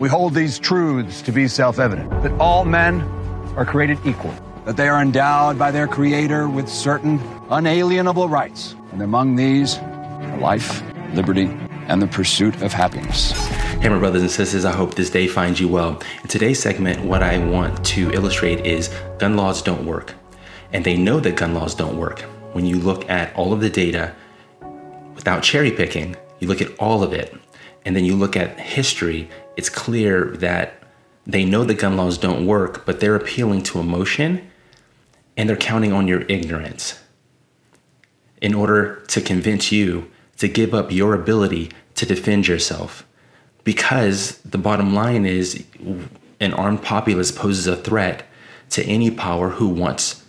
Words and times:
We 0.00 0.08
hold 0.08 0.34
these 0.34 0.58
truths 0.58 1.22
to 1.22 1.30
be 1.30 1.46
self 1.46 1.78
evident 1.78 2.10
that 2.22 2.32
all 2.40 2.64
men 2.64 3.00
are 3.56 3.64
created 3.64 3.98
equal, 4.04 4.34
that 4.64 4.76
they 4.76 4.88
are 4.88 5.00
endowed 5.00 5.56
by 5.56 5.70
their 5.70 5.86
Creator 5.86 6.48
with 6.48 6.68
certain 6.68 7.20
unalienable 7.48 8.28
rights, 8.28 8.74
and 8.90 9.02
among 9.02 9.36
these 9.36 9.78
are 9.78 10.38
life, 10.38 10.82
liberty, 11.14 11.44
and 11.86 12.02
the 12.02 12.08
pursuit 12.08 12.60
of 12.60 12.72
happiness. 12.72 13.30
Hey, 13.80 13.88
my 13.88 13.98
brothers 13.98 14.22
and 14.22 14.30
sisters, 14.30 14.64
I 14.64 14.72
hope 14.72 14.94
this 14.94 15.10
day 15.10 15.28
finds 15.28 15.60
you 15.60 15.68
well. 15.68 16.02
In 16.22 16.28
today's 16.28 16.58
segment, 16.58 17.04
what 17.04 17.22
I 17.22 17.38
want 17.38 17.84
to 17.86 18.10
illustrate 18.10 18.66
is 18.66 18.88
gun 19.18 19.36
laws 19.36 19.62
don't 19.62 19.86
work. 19.86 20.14
And 20.72 20.84
they 20.84 20.96
know 20.96 21.20
that 21.20 21.36
gun 21.36 21.54
laws 21.54 21.76
don't 21.76 21.96
work. 21.96 22.22
When 22.52 22.66
you 22.66 22.80
look 22.80 23.08
at 23.08 23.32
all 23.36 23.52
of 23.52 23.60
the 23.60 23.70
data 23.70 24.12
without 25.14 25.44
cherry 25.44 25.70
picking, 25.70 26.16
you 26.40 26.48
look 26.48 26.60
at 26.60 26.76
all 26.78 27.04
of 27.04 27.12
it, 27.12 27.32
and 27.84 27.94
then 27.94 28.04
you 28.04 28.16
look 28.16 28.36
at 28.36 28.58
history, 28.58 29.28
it's 29.56 29.68
clear 29.68 30.30
that 30.36 30.82
they 31.26 31.44
know 31.44 31.64
the 31.64 31.74
gun 31.74 31.96
laws 31.96 32.18
don't 32.18 32.46
work, 32.46 32.84
but 32.84 33.00
they're 33.00 33.16
appealing 33.16 33.62
to 33.64 33.80
emotion 33.80 34.50
and 35.36 35.48
they're 35.48 35.56
counting 35.56 35.92
on 35.92 36.06
your 36.06 36.22
ignorance 36.22 37.00
in 38.40 38.54
order 38.54 39.02
to 39.08 39.20
convince 39.20 39.72
you 39.72 40.10
to 40.36 40.48
give 40.48 40.74
up 40.74 40.92
your 40.92 41.14
ability 41.14 41.70
to 41.94 42.06
defend 42.06 42.46
yourself. 42.46 43.06
Because 43.62 44.38
the 44.38 44.58
bottom 44.58 44.94
line 44.94 45.24
is 45.24 45.64
an 46.40 46.52
armed 46.52 46.82
populace 46.82 47.32
poses 47.32 47.66
a 47.66 47.76
threat 47.76 48.24
to 48.70 48.84
any 48.84 49.10
power 49.10 49.50
who 49.50 49.68
wants 49.68 50.22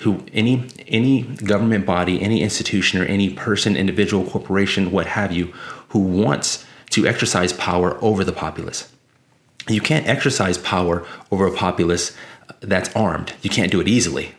who 0.00 0.24
any 0.32 0.68
any 0.86 1.22
government 1.22 1.84
body, 1.84 2.22
any 2.22 2.40
institution 2.40 3.00
or 3.00 3.04
any 3.06 3.30
person, 3.30 3.76
individual, 3.76 4.24
corporation, 4.24 4.92
what 4.92 5.06
have 5.06 5.32
you, 5.32 5.46
who 5.88 5.98
wants 5.98 6.64
to 6.90 7.06
exercise 7.06 7.52
power 7.52 8.02
over 8.02 8.24
the 8.24 8.32
populace. 8.32 8.92
You 9.68 9.80
can't 9.80 10.06
exercise 10.06 10.56
power 10.58 11.06
over 11.30 11.46
a 11.46 11.52
populace 11.52 12.16
that's 12.60 12.94
armed. 12.96 13.34
You 13.42 13.50
can't 13.50 13.70
do 13.70 13.80
it 13.80 13.88
easily, 13.88 14.34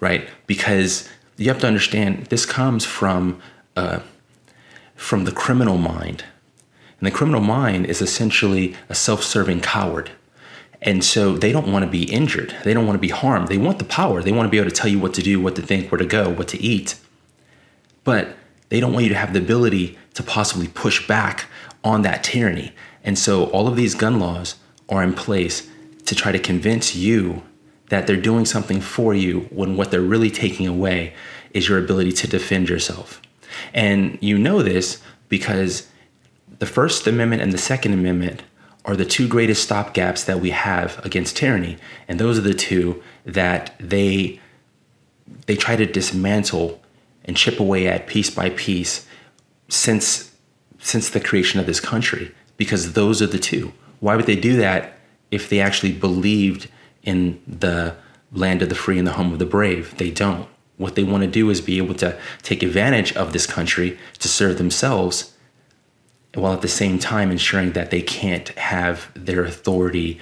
right? 0.00 0.28
Because 0.46 1.08
you 1.36 1.48
have 1.48 1.60
to 1.60 1.66
understand 1.66 2.26
this 2.26 2.46
comes 2.46 2.84
from 2.84 3.40
uh, 3.76 4.00
from 4.94 5.24
the 5.24 5.32
criminal 5.32 5.76
mind, 5.76 6.24
and 7.00 7.06
the 7.06 7.10
criminal 7.10 7.40
mind 7.40 7.86
is 7.86 8.00
essentially 8.00 8.76
a 8.88 8.94
self-serving 8.94 9.60
coward. 9.60 10.10
And 10.80 11.02
so 11.02 11.36
they 11.36 11.50
don't 11.50 11.72
want 11.72 11.84
to 11.84 11.90
be 11.90 12.04
injured. 12.04 12.54
They 12.62 12.74
don't 12.74 12.86
want 12.86 12.96
to 12.96 13.00
be 13.00 13.08
harmed. 13.08 13.48
They 13.48 13.56
want 13.56 13.78
the 13.78 13.86
power. 13.86 14.22
They 14.22 14.32
want 14.32 14.46
to 14.46 14.50
be 14.50 14.58
able 14.58 14.70
to 14.70 14.76
tell 14.76 14.90
you 14.90 15.00
what 15.00 15.14
to 15.14 15.22
do, 15.22 15.40
what 15.40 15.56
to 15.56 15.62
think, 15.62 15.90
where 15.90 15.98
to 15.98 16.04
go, 16.04 16.28
what 16.28 16.48
to 16.48 16.62
eat. 16.62 16.96
But 18.04 18.36
they 18.68 18.80
don't 18.80 18.92
want 18.92 19.04
you 19.04 19.08
to 19.08 19.18
have 19.18 19.32
the 19.32 19.38
ability 19.38 19.98
to 20.12 20.22
possibly 20.22 20.68
push 20.68 21.06
back 21.08 21.46
on 21.84 22.02
that 22.02 22.24
tyranny. 22.24 22.72
And 23.04 23.18
so 23.18 23.44
all 23.50 23.68
of 23.68 23.76
these 23.76 23.94
gun 23.94 24.18
laws 24.18 24.56
are 24.88 25.02
in 25.02 25.12
place 25.12 25.68
to 26.06 26.14
try 26.14 26.32
to 26.32 26.38
convince 26.38 26.96
you 26.96 27.42
that 27.90 28.06
they're 28.06 28.16
doing 28.16 28.46
something 28.46 28.80
for 28.80 29.14
you 29.14 29.40
when 29.50 29.76
what 29.76 29.90
they're 29.90 30.00
really 30.00 30.30
taking 30.30 30.66
away 30.66 31.14
is 31.52 31.68
your 31.68 31.78
ability 31.78 32.12
to 32.12 32.26
defend 32.26 32.68
yourself. 32.68 33.20
And 33.72 34.18
you 34.20 34.38
know 34.38 34.62
this 34.62 35.00
because 35.28 35.88
the 36.58 36.66
First 36.66 37.06
Amendment 37.06 37.42
and 37.42 37.52
the 37.52 37.58
Second 37.58 37.92
Amendment 37.92 38.42
are 38.84 38.96
the 38.96 39.04
two 39.04 39.28
greatest 39.28 39.68
stopgaps 39.68 40.24
that 40.24 40.40
we 40.40 40.50
have 40.50 41.04
against 41.04 41.36
tyranny. 41.36 41.78
And 42.08 42.18
those 42.18 42.38
are 42.38 42.42
the 42.42 42.54
two 42.54 43.02
that 43.24 43.74
they 43.78 44.40
they 45.46 45.56
try 45.56 45.74
to 45.76 45.86
dismantle 45.86 46.82
and 47.24 47.36
chip 47.36 47.58
away 47.60 47.86
at 47.86 48.06
piece 48.06 48.30
by 48.30 48.50
piece 48.50 49.06
since 49.68 50.33
since 50.84 51.08
the 51.08 51.18
creation 51.18 51.58
of 51.58 51.64
this 51.66 51.80
country 51.80 52.32
because 52.58 52.92
those 52.92 53.22
are 53.22 53.26
the 53.26 53.38
two. 53.38 53.72
Why 54.00 54.16
would 54.16 54.26
they 54.26 54.36
do 54.36 54.56
that 54.58 54.98
if 55.30 55.48
they 55.48 55.58
actually 55.58 55.92
believed 55.92 56.68
in 57.02 57.40
the 57.46 57.96
land 58.32 58.60
of 58.60 58.68
the 58.68 58.74
free 58.74 58.98
and 58.98 59.06
the 59.06 59.12
home 59.12 59.32
of 59.32 59.38
the 59.38 59.46
brave? 59.46 59.96
They 59.96 60.10
don't. 60.10 60.46
What 60.76 60.94
they 60.94 61.02
want 61.02 61.22
to 61.22 61.30
do 61.30 61.48
is 61.48 61.62
be 61.62 61.78
able 61.78 61.94
to 61.94 62.18
take 62.42 62.62
advantage 62.62 63.16
of 63.16 63.32
this 63.32 63.46
country 63.46 63.98
to 64.18 64.28
serve 64.28 64.58
themselves 64.58 65.34
while 66.34 66.52
at 66.52 66.60
the 66.60 66.68
same 66.68 66.98
time 66.98 67.30
ensuring 67.30 67.72
that 67.72 67.90
they 67.90 68.02
can't 68.02 68.50
have 68.50 69.10
their 69.14 69.42
authority 69.44 70.20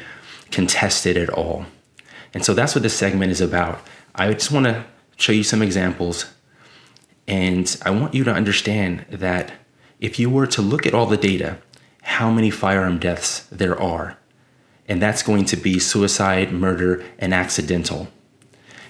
contested 0.53 1.17
at 1.17 1.31
all. 1.31 1.67
And 2.35 2.45
so 2.45 2.55
that's 2.55 2.75
what 2.75 2.83
this 2.83 2.95
segment 2.95 3.33
is 3.33 3.41
about. 3.41 3.81
I 4.15 4.33
just 4.33 4.53
want 4.53 4.67
to 4.67 4.85
show 5.17 5.33
you 5.33 5.43
some 5.43 5.63
examples 5.63 6.33
and 7.27 7.77
I 7.83 7.91
want 7.91 8.15
you 8.15 8.23
to 8.25 8.33
understand 8.33 9.07
that 9.11 9.53
if 10.03 10.19
you 10.19 10.29
were 10.29 10.49
to 10.49 10.61
look 10.61 10.85
at 10.85 10.95
all 10.95 11.07
the 11.07 11.17
data, 11.17 11.59
how 12.03 12.29
many 12.29 12.51
firearm 12.51 12.99
deaths 12.99 13.47
there 13.53 13.81
are, 13.81 14.19
and 14.89 15.01
that's 15.01 15.23
going 15.23 15.45
to 15.47 15.57
be 15.57 15.79
suicide, 15.79 16.53
murder, 16.53 17.05
and 17.21 17.33
accidental. 17.33 18.09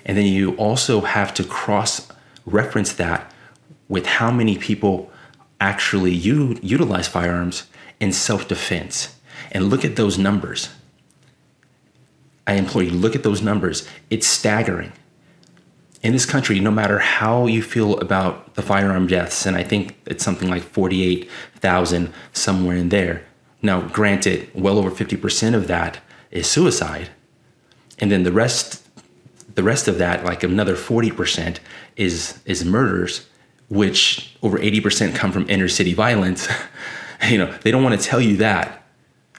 And 0.06 0.16
then 0.16 0.24
you 0.24 0.56
also 0.56 1.02
have 1.02 1.34
to 1.34 1.44
cross 1.44 2.08
reference 2.46 2.94
that 2.94 3.30
with 3.88 4.06
how 4.06 4.30
many 4.30 4.56
people 4.56 5.12
actually 5.60 6.12
u- 6.12 6.58
utilize 6.62 7.06
firearms 7.08 7.64
in 8.00 8.10
self 8.10 8.48
defense. 8.48 9.14
And 9.52 9.68
look 9.68 9.84
at 9.84 9.96
those 9.96 10.16
numbers. 10.16 10.70
I 12.46 12.54
implore 12.54 12.82
you, 12.82 12.90
look 12.90 13.14
at 13.14 13.22
those 13.22 13.42
numbers. 13.42 13.86
It's 14.08 14.26
staggering 14.26 14.92
in 16.02 16.12
this 16.12 16.26
country, 16.26 16.58
no 16.58 16.70
matter 16.70 16.98
how 16.98 17.46
you 17.46 17.62
feel 17.62 17.98
about 18.00 18.54
the 18.54 18.62
firearm 18.62 19.06
deaths, 19.06 19.46
and 19.46 19.56
I 19.56 19.62
think 19.62 19.96
it's 20.06 20.24
something 20.24 20.50
like 20.50 20.62
48,000 20.62 22.12
somewhere 22.32 22.76
in 22.76 22.88
there. 22.88 23.24
Now, 23.62 23.82
granted, 23.82 24.50
well 24.52 24.78
over 24.78 24.90
50% 24.90 25.54
of 25.54 25.68
that 25.68 26.00
is 26.32 26.48
suicide. 26.48 27.10
And 27.98 28.10
then 28.10 28.24
the 28.24 28.32
rest 28.32 28.80
the 29.54 29.62
rest 29.62 29.86
of 29.86 29.98
that, 29.98 30.24
like 30.24 30.42
another 30.42 30.74
40% 30.74 31.58
is 31.96 32.40
is 32.46 32.64
murders, 32.64 33.26
which 33.68 34.34
over 34.42 34.58
80% 34.58 35.14
come 35.14 35.30
from 35.30 35.48
inner 35.48 35.68
city 35.68 35.92
violence. 35.92 36.48
you 37.28 37.38
know, 37.38 37.52
they 37.62 37.70
don't 37.70 37.84
want 37.84 38.00
to 38.00 38.06
tell 38.06 38.20
you 38.20 38.38
that 38.38 38.81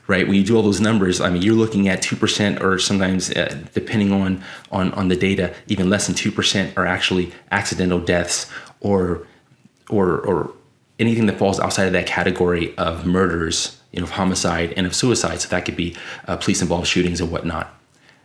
right? 0.06 0.26
When 0.26 0.36
you 0.36 0.44
do 0.44 0.56
all 0.56 0.62
those 0.62 0.80
numbers, 0.80 1.20
I 1.20 1.30
mean, 1.30 1.42
you're 1.42 1.54
looking 1.54 1.88
at 1.88 2.02
two 2.02 2.16
percent, 2.16 2.62
or 2.62 2.78
sometimes, 2.78 3.30
uh, 3.30 3.56
depending 3.72 4.12
on 4.12 4.42
on 4.70 4.92
on 4.92 5.08
the 5.08 5.16
data, 5.16 5.54
even 5.66 5.88
less 5.88 6.06
than 6.06 6.14
two 6.14 6.30
percent 6.30 6.76
are 6.76 6.86
actually 6.86 7.32
accidental 7.50 8.00
deaths 8.00 8.50
or 8.80 9.26
or 9.88 10.18
or 10.20 10.52
anything 10.98 11.26
that 11.26 11.38
falls 11.38 11.58
outside 11.58 11.86
of 11.86 11.92
that 11.92 12.06
category 12.06 12.76
of 12.76 13.04
murders, 13.04 13.80
you 13.92 14.00
know, 14.00 14.04
of 14.04 14.10
homicide 14.10 14.72
and 14.76 14.86
of 14.86 14.94
suicide. 14.94 15.40
So 15.40 15.48
that 15.48 15.64
could 15.64 15.76
be 15.76 15.96
uh, 16.28 16.36
police 16.36 16.62
involved 16.62 16.86
shootings 16.86 17.20
and 17.20 17.30
whatnot. 17.30 17.74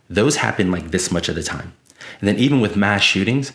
Those 0.08 0.36
happen 0.36 0.70
like 0.70 0.90
this 0.90 1.10
much 1.10 1.28
of 1.28 1.34
the 1.34 1.42
time, 1.42 1.72
and 2.20 2.28
then 2.28 2.38
even 2.38 2.60
with 2.60 2.76
mass 2.76 3.02
shootings. 3.02 3.52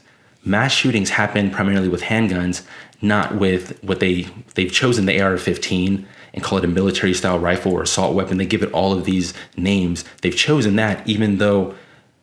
Mass 0.47 0.71
shootings 0.71 1.09
happen 1.09 1.49
primarily 1.49 1.89
with 1.89 2.03
handguns, 2.03 2.61
not 3.01 3.35
with 3.35 3.83
what 3.83 3.99
they 3.99 4.27
they've 4.53 4.71
chosen 4.71 5.07
the 5.07 5.19
AR-15 5.19 6.05
and 6.35 6.43
call 6.43 6.57
it 6.57 6.65
a 6.65 6.67
military 6.67 7.13
style 7.13 7.39
rifle 7.39 7.71
or 7.71 7.81
assault 7.81 8.13
weapon. 8.13 8.37
They 8.37 8.45
give 8.45 8.61
it 8.61 8.71
all 8.73 8.91
of 8.91 9.05
these 9.05 9.33
names. 9.55 10.03
They've 10.21 10.35
chosen 10.35 10.75
that 10.75 11.07
even 11.07 11.37
though 11.37 11.73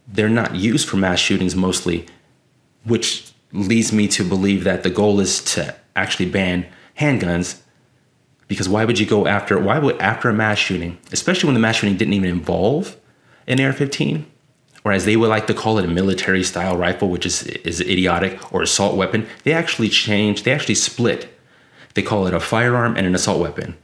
they're 0.06 0.28
not 0.28 0.54
used 0.54 0.86
for 0.88 0.98
mass 0.98 1.18
shootings 1.18 1.56
mostly, 1.56 2.06
which 2.84 3.32
leads 3.52 3.90
me 3.92 4.06
to 4.08 4.22
believe 4.22 4.64
that 4.64 4.82
the 4.82 4.90
goal 4.90 5.18
is 5.18 5.42
to 5.54 5.74
actually 5.96 6.28
ban 6.28 6.66
handguns. 6.98 7.60
Because 8.48 8.68
why 8.68 8.84
would 8.84 8.98
you 8.98 9.06
go 9.06 9.26
after 9.26 9.58
why 9.58 9.78
would 9.78 9.98
after 9.98 10.28
a 10.28 10.34
mass 10.34 10.58
shooting, 10.58 10.98
especially 11.10 11.46
when 11.46 11.54
the 11.54 11.60
mass 11.60 11.76
shooting 11.76 11.96
didn't 11.96 12.14
even 12.14 12.28
involve 12.28 12.96
an 13.46 13.60
AR-15, 13.60 14.24
or 14.84 14.92
as 14.92 15.06
they 15.06 15.16
would 15.16 15.30
like 15.30 15.46
to 15.46 15.54
call 15.54 15.78
it, 15.78 15.86
a 15.86 15.88
military 15.88 16.42
style 16.42 16.76
rifle, 16.76 17.08
which 17.08 17.24
is 17.24 17.44
is 17.44 17.80
idiotic, 17.80 18.52
or 18.52 18.60
assault 18.60 18.94
weapon, 18.94 19.26
they 19.44 19.54
actually 19.54 19.88
changed, 19.88 20.44
they 20.44 20.52
actually 20.52 20.74
split. 20.74 21.28
They 21.94 22.02
call 22.02 22.26
it 22.26 22.34
a 22.34 22.40
firearm 22.40 22.96
and 22.96 23.06
an 23.06 23.14
assault 23.14 23.40
weapon 23.40 23.76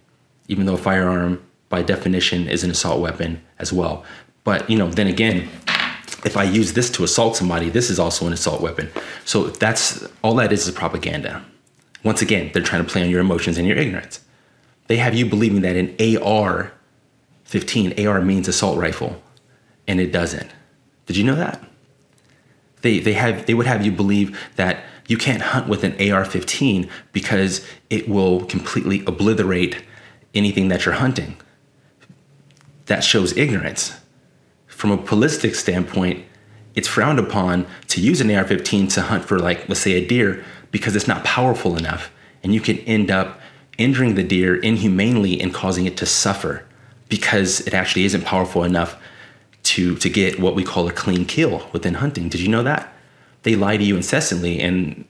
even 0.49 0.67
though 0.67 0.75
a 0.75 0.79
firearm 0.79 1.43
by 1.69 1.83
definition 1.83 2.49
is 2.49 2.65
an 2.65 2.71
assault 2.71 3.01
weapon 3.01 3.43
as 3.59 3.73
well. 3.73 4.05
But 4.45 4.69
you 4.69 4.79
know, 4.79 4.89
then 4.89 5.07
again, 5.07 5.49
if 6.25 6.37
I 6.37 6.45
use 6.45 6.73
this 6.73 6.91
to 6.93 7.05
assault 7.05 7.37
somebody, 7.37 7.69
this 7.69 7.91
is 7.91 7.99
also 7.99 8.27
an 8.27 8.33
assault 8.33 8.61
weapon. 8.61 8.91
So 9.25 9.49
that's 9.49 10.07
all 10.23 10.35
that 10.37 10.53
is 10.53 10.67
is 10.67 10.75
propaganda. 10.75 11.45
Once 12.03 12.23
again, 12.23 12.51
they're 12.53 12.63
trying 12.63 12.85
to 12.85 12.91
play 12.91 13.03
on 13.03 13.11
your 13.11 13.21
emotions 13.21 13.59
and 13.59 13.67
your 13.67 13.77
ignorance. 13.77 14.21
They 14.87 14.97
have 14.97 15.15
you 15.15 15.27
believing 15.27 15.61
that 15.63 15.77
an 15.77 15.95
AR 16.23 16.73
15, 17.45 18.07
AR 18.07 18.21
means 18.21 18.49
assault 18.49 18.79
rifle, 18.79 19.23
and 19.87 20.01
it 20.01 20.13
doesn't. 20.13 20.51
Did 21.07 21.17
you 21.17 21.25
know 21.25 21.35
that? 21.35 21.63
They, 22.83 22.99
they, 23.01 23.15
have, 23.15 23.47
they 23.47 23.55
would 23.55 23.67
have 23.67 23.85
you 23.85 23.93
believe 23.93 24.39
that 24.57 24.85
you 25.09 25.17
can't 25.17 25.43
hunt 25.43 25.69
with 25.69 25.85
an 25.85 26.11
AR 26.11 26.25
15 26.25 26.89
because 27.13 27.67
it 27.91 28.09
will 28.09 28.45
completely 28.45 29.03
obliterate 29.07 29.83
anything 30.35 30.69
that 30.69 30.85
you're 30.85 30.95
hunting. 30.95 31.37
That 32.87 33.05
shows 33.05 33.37
ignorance. 33.37 33.99
From 34.67 34.91
a 34.91 34.97
ballistic 34.97 35.55
standpoint, 35.55 36.25
it's 36.75 36.89
frowned 36.89 37.19
upon 37.19 37.67
to 37.89 38.01
use 38.01 38.21
an 38.21 38.31
AR 38.31 38.45
15 38.45 38.89
to 38.89 39.03
hunt 39.03 39.25
for, 39.25 39.39
like, 39.39 39.69
let's 39.69 39.81
say 39.81 39.93
a 39.93 40.07
deer 40.07 40.45
because 40.71 40.95
it's 40.95 41.09
not 41.09 41.25
powerful 41.25 41.77
enough. 41.77 42.11
And 42.43 42.55
you 42.55 42.61
can 42.61 42.79
end 42.81 43.11
up 43.11 43.41
injuring 43.79 44.15
the 44.15 44.23
deer 44.23 44.57
inhumanely 44.57 45.41
and 45.41 45.53
causing 45.53 45.87
it 45.87 45.97
to 45.97 46.07
suffer 46.07 46.65
because 47.09 47.61
it 47.67 47.75
actually 47.75 48.05
isn't 48.05 48.25
powerful 48.25 48.65
enough 48.65 48.97
to 49.63 49.97
to 49.97 50.09
get 50.09 50.39
what 50.39 50.55
we 50.55 50.65
call 50.65 50.89
a 50.89 50.93
clean 50.93 51.25
kill 51.25 51.69
within 51.73 51.95
hunting. 51.95 52.29
Did 52.29 52.41
you 52.41 52.49
know 52.49 52.63
that? 52.63 52.93
They 53.43 53.55
lie 53.55 53.77
to 53.77 53.85
you 53.85 53.97
incessantly 53.97 54.61
and 54.61 55.05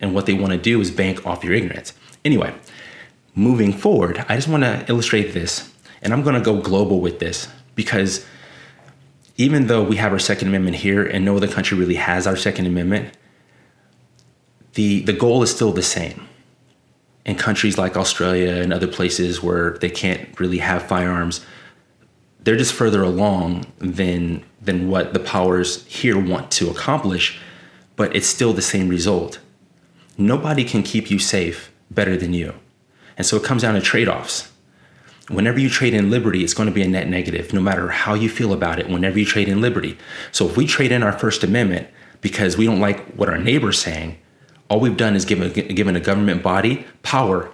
and 0.00 0.14
what 0.14 0.26
they 0.26 0.34
want 0.34 0.52
to 0.52 0.58
do 0.58 0.80
is 0.80 0.90
bank 0.90 1.26
off 1.26 1.44
your 1.44 1.54
ignorance. 1.54 1.92
Anyway, 2.24 2.54
moving 3.36 3.72
forward, 3.72 4.24
I 4.28 4.34
just 4.34 4.48
want 4.48 4.64
to 4.64 4.84
illustrate 4.88 5.32
this 5.34 5.72
and 6.02 6.12
I'm 6.12 6.22
going 6.22 6.34
to 6.34 6.40
go 6.40 6.60
global 6.60 7.00
with 7.00 7.20
this 7.20 7.48
because 7.76 8.26
even 9.36 9.66
though 9.66 9.84
we 9.84 9.96
have 9.96 10.12
our 10.12 10.18
second 10.18 10.48
amendment 10.48 10.76
here 10.76 11.04
and 11.04 11.24
no 11.24 11.36
other 11.36 11.46
country 11.46 11.76
really 11.76 11.96
has 11.96 12.26
our 12.26 12.36
second 12.36 12.66
amendment, 12.66 13.16
the 14.72 15.02
the 15.02 15.12
goal 15.12 15.42
is 15.42 15.54
still 15.54 15.72
the 15.72 15.82
same. 15.82 16.26
In 17.24 17.34
countries 17.34 17.76
like 17.76 17.96
Australia 17.96 18.54
and 18.62 18.72
other 18.72 18.86
places 18.86 19.42
where 19.42 19.78
they 19.78 19.90
can't 19.90 20.38
really 20.40 20.58
have 20.58 20.82
firearms, 20.82 21.44
they're 22.40 22.56
just 22.56 22.72
further 22.72 23.02
along 23.02 23.66
than 23.78 24.44
than 24.62 24.88
what 24.88 25.12
the 25.12 25.20
powers 25.20 25.84
here 25.86 26.18
want 26.18 26.50
to 26.52 26.70
accomplish, 26.70 27.38
but 27.96 28.14
it's 28.16 28.26
still 28.26 28.52
the 28.52 28.62
same 28.62 28.88
result. 28.88 29.40
Nobody 30.16 30.64
can 30.64 30.82
keep 30.82 31.10
you 31.10 31.18
safe 31.18 31.72
better 31.90 32.16
than 32.16 32.32
you. 32.32 32.54
And 33.16 33.26
so 33.26 33.36
it 33.36 33.44
comes 33.44 33.62
down 33.62 33.74
to 33.74 33.80
trade-offs. 33.80 34.52
Whenever 35.28 35.58
you 35.58 35.68
trade 35.68 35.94
in 35.94 36.10
liberty, 36.10 36.44
it's 36.44 36.54
going 36.54 36.68
to 36.68 36.74
be 36.74 36.82
a 36.82 36.88
net 36.88 37.08
negative, 37.08 37.52
no 37.52 37.60
matter 37.60 37.88
how 37.88 38.14
you 38.14 38.28
feel 38.28 38.52
about 38.52 38.78
it, 38.78 38.88
whenever 38.88 39.18
you 39.18 39.24
trade 39.24 39.48
in 39.48 39.60
liberty. 39.60 39.98
So 40.30 40.46
if 40.46 40.56
we 40.56 40.66
trade 40.66 40.92
in 40.92 41.02
our 41.02 41.12
First 41.12 41.42
Amendment 41.42 41.88
because 42.20 42.56
we 42.56 42.66
don't 42.66 42.80
like 42.80 43.04
what 43.14 43.28
our 43.28 43.38
neighbor's 43.38 43.78
saying, 43.78 44.18
all 44.68 44.80
we've 44.80 44.96
done 44.96 45.16
is 45.16 45.24
given, 45.24 45.52
given 45.52 45.96
a 45.96 46.00
government 46.00 46.42
body 46.42 46.86
power 47.02 47.50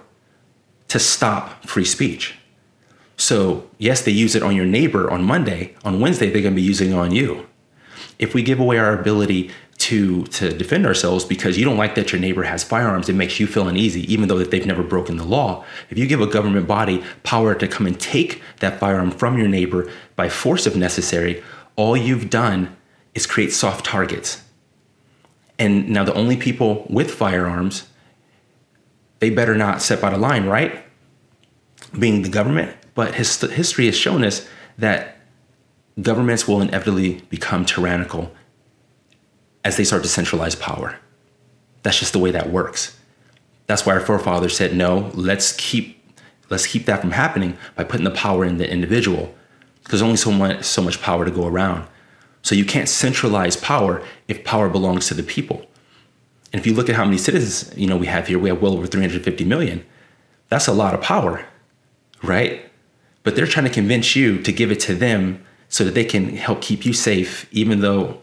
to 0.87 0.99
stop 0.99 1.65
free 1.65 1.85
speech. 1.85 2.35
So, 3.17 3.69
yes, 3.77 4.01
they 4.01 4.11
use 4.11 4.35
it 4.35 4.43
on 4.43 4.55
your 4.55 4.65
neighbor 4.65 5.09
on 5.09 5.23
Monday. 5.23 5.75
On 5.83 5.99
Wednesday, 5.99 6.29
they're 6.31 6.41
going 6.41 6.53
to 6.53 6.61
be 6.61 6.67
using 6.67 6.91
it 6.91 6.95
on 6.95 7.11
you. 7.11 7.47
If 8.19 8.33
we 8.33 8.43
give 8.43 8.59
away 8.59 8.77
our 8.77 8.99
ability 8.99 9.51
to, 9.83 10.23
to 10.27 10.53
defend 10.53 10.85
ourselves 10.85 11.25
because 11.25 11.57
you 11.57 11.65
don't 11.65 11.75
like 11.75 11.95
that 11.95 12.13
your 12.13 12.21
neighbor 12.21 12.43
has 12.43 12.63
firearms, 12.63 13.09
it 13.09 13.15
makes 13.15 13.37
you 13.37 13.45
feel 13.45 13.67
uneasy, 13.67 14.11
even 14.11 14.29
though 14.29 14.37
that 14.37 14.49
they've 14.49 14.65
never 14.65 14.81
broken 14.81 15.17
the 15.17 15.25
law. 15.25 15.65
If 15.89 15.97
you 15.97 16.07
give 16.07 16.21
a 16.21 16.27
government 16.27 16.67
body 16.67 17.03
power 17.23 17.53
to 17.53 17.67
come 17.67 17.85
and 17.85 17.99
take 17.99 18.41
that 18.61 18.79
firearm 18.79 19.11
from 19.11 19.37
your 19.37 19.49
neighbor 19.49 19.91
by 20.15 20.29
force 20.29 20.65
if 20.65 20.77
necessary, 20.77 21.43
all 21.75 21.97
you've 21.97 22.29
done 22.29 22.77
is 23.13 23.25
create 23.25 23.51
soft 23.51 23.85
targets. 23.85 24.41
And 25.59 25.89
now 25.89 26.05
the 26.05 26.13
only 26.13 26.37
people 26.37 26.87
with 26.89 27.11
firearms, 27.11 27.87
they 29.19 29.29
better 29.29 29.55
not 29.55 29.81
step 29.81 30.01
out 30.01 30.13
of 30.13 30.21
line, 30.21 30.45
right? 30.45 30.81
Being 31.99 32.21
the 32.21 32.29
government. 32.29 32.73
But 32.95 33.15
his, 33.15 33.41
history 33.41 33.87
has 33.87 33.97
shown 33.97 34.23
us 34.23 34.47
that 34.77 35.17
governments 36.01 36.47
will 36.47 36.61
inevitably 36.61 37.21
become 37.29 37.65
tyrannical 37.65 38.31
as 39.63 39.77
they 39.77 39.83
start 39.83 40.03
to 40.03 40.09
centralize 40.09 40.55
power. 40.55 40.97
That's 41.83 41.99
just 41.99 42.13
the 42.13 42.19
way 42.19 42.31
that 42.31 42.49
works. 42.49 42.97
That's 43.67 43.85
why 43.85 43.93
our 43.93 43.99
forefathers 43.99 44.55
said, 44.55 44.75
no, 44.75 45.11
let's 45.13 45.53
keep 45.53 45.99
let's 46.49 46.67
keep 46.67 46.85
that 46.85 47.01
from 47.01 47.11
happening 47.11 47.57
by 47.75 47.83
putting 47.83 48.03
the 48.03 48.11
power 48.11 48.45
in 48.45 48.57
the 48.57 48.69
individual. 48.69 49.33
Because 49.83 50.01
only 50.01 50.17
so 50.17 50.31
much 50.31 50.63
so 50.63 50.81
much 50.81 51.01
power 51.01 51.25
to 51.25 51.31
go 51.31 51.47
around. 51.47 51.87
So 52.41 52.55
you 52.55 52.65
can't 52.65 52.89
centralize 52.89 53.55
power 53.55 54.03
if 54.27 54.43
power 54.43 54.69
belongs 54.69 55.07
to 55.07 55.13
the 55.13 55.23
people. 55.23 55.65
And 56.51 56.59
if 56.59 56.67
you 56.67 56.73
look 56.73 56.89
at 56.89 56.95
how 56.95 57.05
many 57.05 57.17
citizens, 57.17 57.75
you 57.77 57.87
know, 57.87 57.97
we 57.97 58.05
have 58.07 58.27
here, 58.27 58.37
we 58.37 58.49
have 58.49 58.61
well 58.61 58.73
over 58.73 58.85
350 58.85 59.43
million. 59.45 59.83
That's 60.49 60.67
a 60.67 60.73
lot 60.73 60.93
of 60.93 61.01
power, 61.01 61.45
right? 62.21 62.69
But 63.23 63.35
they're 63.35 63.47
trying 63.47 63.65
to 63.65 63.71
convince 63.71 64.15
you 64.15 64.41
to 64.43 64.51
give 64.51 64.71
it 64.71 64.79
to 64.81 64.93
them 64.93 65.43
so 65.69 65.83
that 65.83 65.95
they 65.95 66.05
can 66.05 66.35
help 66.35 66.61
keep 66.61 66.85
you 66.85 66.93
safe, 66.93 67.47
even 67.51 67.79
though 67.79 68.21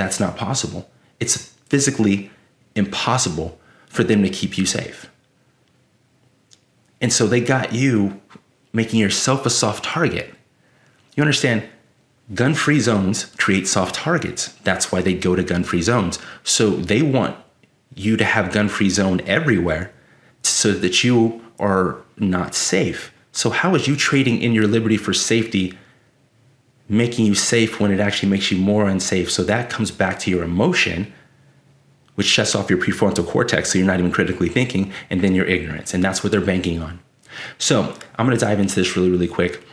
that's 0.00 0.18
not 0.18 0.36
possible. 0.36 0.90
It's 1.20 1.36
physically 1.68 2.30
impossible 2.74 3.58
for 3.86 4.02
them 4.02 4.22
to 4.22 4.30
keep 4.30 4.56
you 4.56 4.64
safe. 4.64 5.10
And 7.00 7.12
so 7.12 7.26
they 7.26 7.40
got 7.40 7.72
you 7.72 8.20
making 8.72 9.00
yourself 9.00 9.44
a 9.44 9.50
soft 9.50 9.84
target. 9.84 10.34
You 11.16 11.22
understand? 11.22 11.68
Gun 12.32 12.54
free 12.54 12.80
zones 12.80 13.26
create 13.36 13.66
soft 13.66 13.94
targets. 13.94 14.52
That's 14.64 14.92
why 14.92 15.02
they 15.02 15.14
go 15.14 15.34
to 15.34 15.42
gun 15.42 15.64
free 15.64 15.82
zones. 15.82 16.18
So 16.44 16.70
they 16.70 17.02
want 17.02 17.36
you 17.94 18.16
to 18.16 18.24
have 18.24 18.52
gun 18.52 18.68
free 18.68 18.90
zone 18.90 19.20
everywhere 19.26 19.92
so 20.42 20.72
that 20.72 21.02
you 21.02 21.42
are 21.58 21.98
not 22.16 22.54
safe. 22.54 23.12
So, 23.32 23.50
how 23.50 23.74
is 23.74 23.86
you 23.86 23.96
trading 23.96 24.40
in 24.40 24.52
your 24.52 24.66
liberty 24.66 24.96
for 24.96 25.12
safety 25.12 25.78
making 26.90 27.24
you 27.24 27.34
safe 27.34 27.80
when 27.80 27.90
it 27.90 28.00
actually 28.00 28.28
makes 28.28 28.50
you 28.50 28.58
more 28.58 28.88
unsafe? 28.88 29.30
So, 29.30 29.42
that 29.44 29.70
comes 29.70 29.90
back 29.90 30.18
to 30.20 30.30
your 30.30 30.42
emotion, 30.44 31.12
which 32.16 32.26
shuts 32.26 32.54
off 32.54 32.68
your 32.68 32.78
prefrontal 32.78 33.26
cortex. 33.26 33.72
So, 33.72 33.78
you're 33.78 33.86
not 33.86 33.98
even 33.98 34.12
critically 34.12 34.48
thinking, 34.48 34.92
and 35.08 35.22
then 35.22 35.34
your 35.34 35.46
ignorance. 35.46 35.94
And 35.94 36.04
that's 36.04 36.22
what 36.22 36.32
they're 36.32 36.40
banking 36.40 36.82
on. 36.82 37.00
So, 37.56 37.94
I'm 38.16 38.26
going 38.26 38.38
to 38.38 38.44
dive 38.44 38.60
into 38.60 38.74
this 38.74 38.96
really, 38.96 39.10
really 39.10 39.28
quick. 39.28 39.64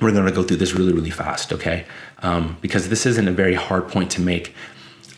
We're 0.00 0.12
going 0.12 0.26
to 0.26 0.32
go 0.32 0.42
through 0.42 0.58
this 0.58 0.74
really, 0.74 0.92
really 0.92 1.10
fast, 1.10 1.52
okay? 1.52 1.84
Um, 2.22 2.56
because 2.60 2.88
this 2.88 3.06
isn't 3.06 3.28
a 3.28 3.32
very 3.32 3.54
hard 3.54 3.88
point 3.88 4.10
to 4.12 4.20
make. 4.20 4.54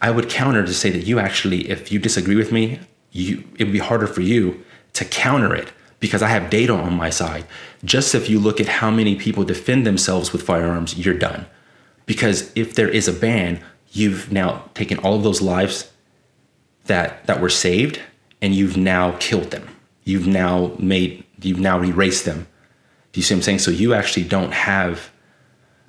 I 0.03 0.11
would 0.11 0.29
counter 0.29 0.65
to 0.65 0.75
say 0.75 0.91
that 0.91 1.06
you 1.06 1.19
actually, 1.19 1.69
if 1.71 1.93
you 1.93 1.99
disagree 1.99 2.37
with 2.37 2.50
me, 2.50 2.81
you 3.12 3.44
it 3.59 3.65
would 3.65 3.73
be 3.73 3.79
harder 3.79 4.06
for 4.06 4.21
you 4.21 4.65
to 4.94 5.05
counter 5.05 5.55
it 5.55 5.73
because 6.00 6.23
I 6.23 6.29
have 6.29 6.50
data 6.50 6.73
on 6.73 6.94
my 6.94 7.11
side. 7.11 7.44
Just 7.85 8.14
if 8.14 8.29
you 8.29 8.41
look 8.41 8.61
at 8.61 8.67
how 8.67 8.91
many 8.91 9.14
people 9.14 9.44
defend 9.44 9.87
themselves 9.87 10.32
with 10.32 10.43
firearms, 10.43 10.99
you're 10.99 11.14
done. 11.14 11.47
Because 12.06 12.50
if 12.56 12.75
there 12.75 12.88
is 12.88 13.06
a 13.06 13.12
ban, 13.12 13.62
you've 13.93 14.32
now 14.32 14.64
taken 14.75 14.99
all 14.99 15.14
of 15.14 15.23
those 15.23 15.41
lives 15.43 15.91
that 16.87 17.26
that 17.26 17.41
were 17.41 17.50
saved 17.50 18.00
and 18.43 18.55
you've 18.55 18.76
now 18.76 19.17
killed 19.20 19.50
them. 19.50 19.69
You've 20.05 20.26
now 20.26 20.73
made 20.79 21.25
you've 21.41 21.61
now 21.61 21.82
erased 21.82 22.25
them. 22.25 22.46
Do 23.12 23.20
you 23.20 23.25
see 23.25 23.35
what 23.35 23.38
I'm 23.38 23.43
saying? 23.43 23.58
So 23.61 23.70
you 23.70 23.94
actually 23.94 24.25
don't 24.25 24.53
have 24.53 25.11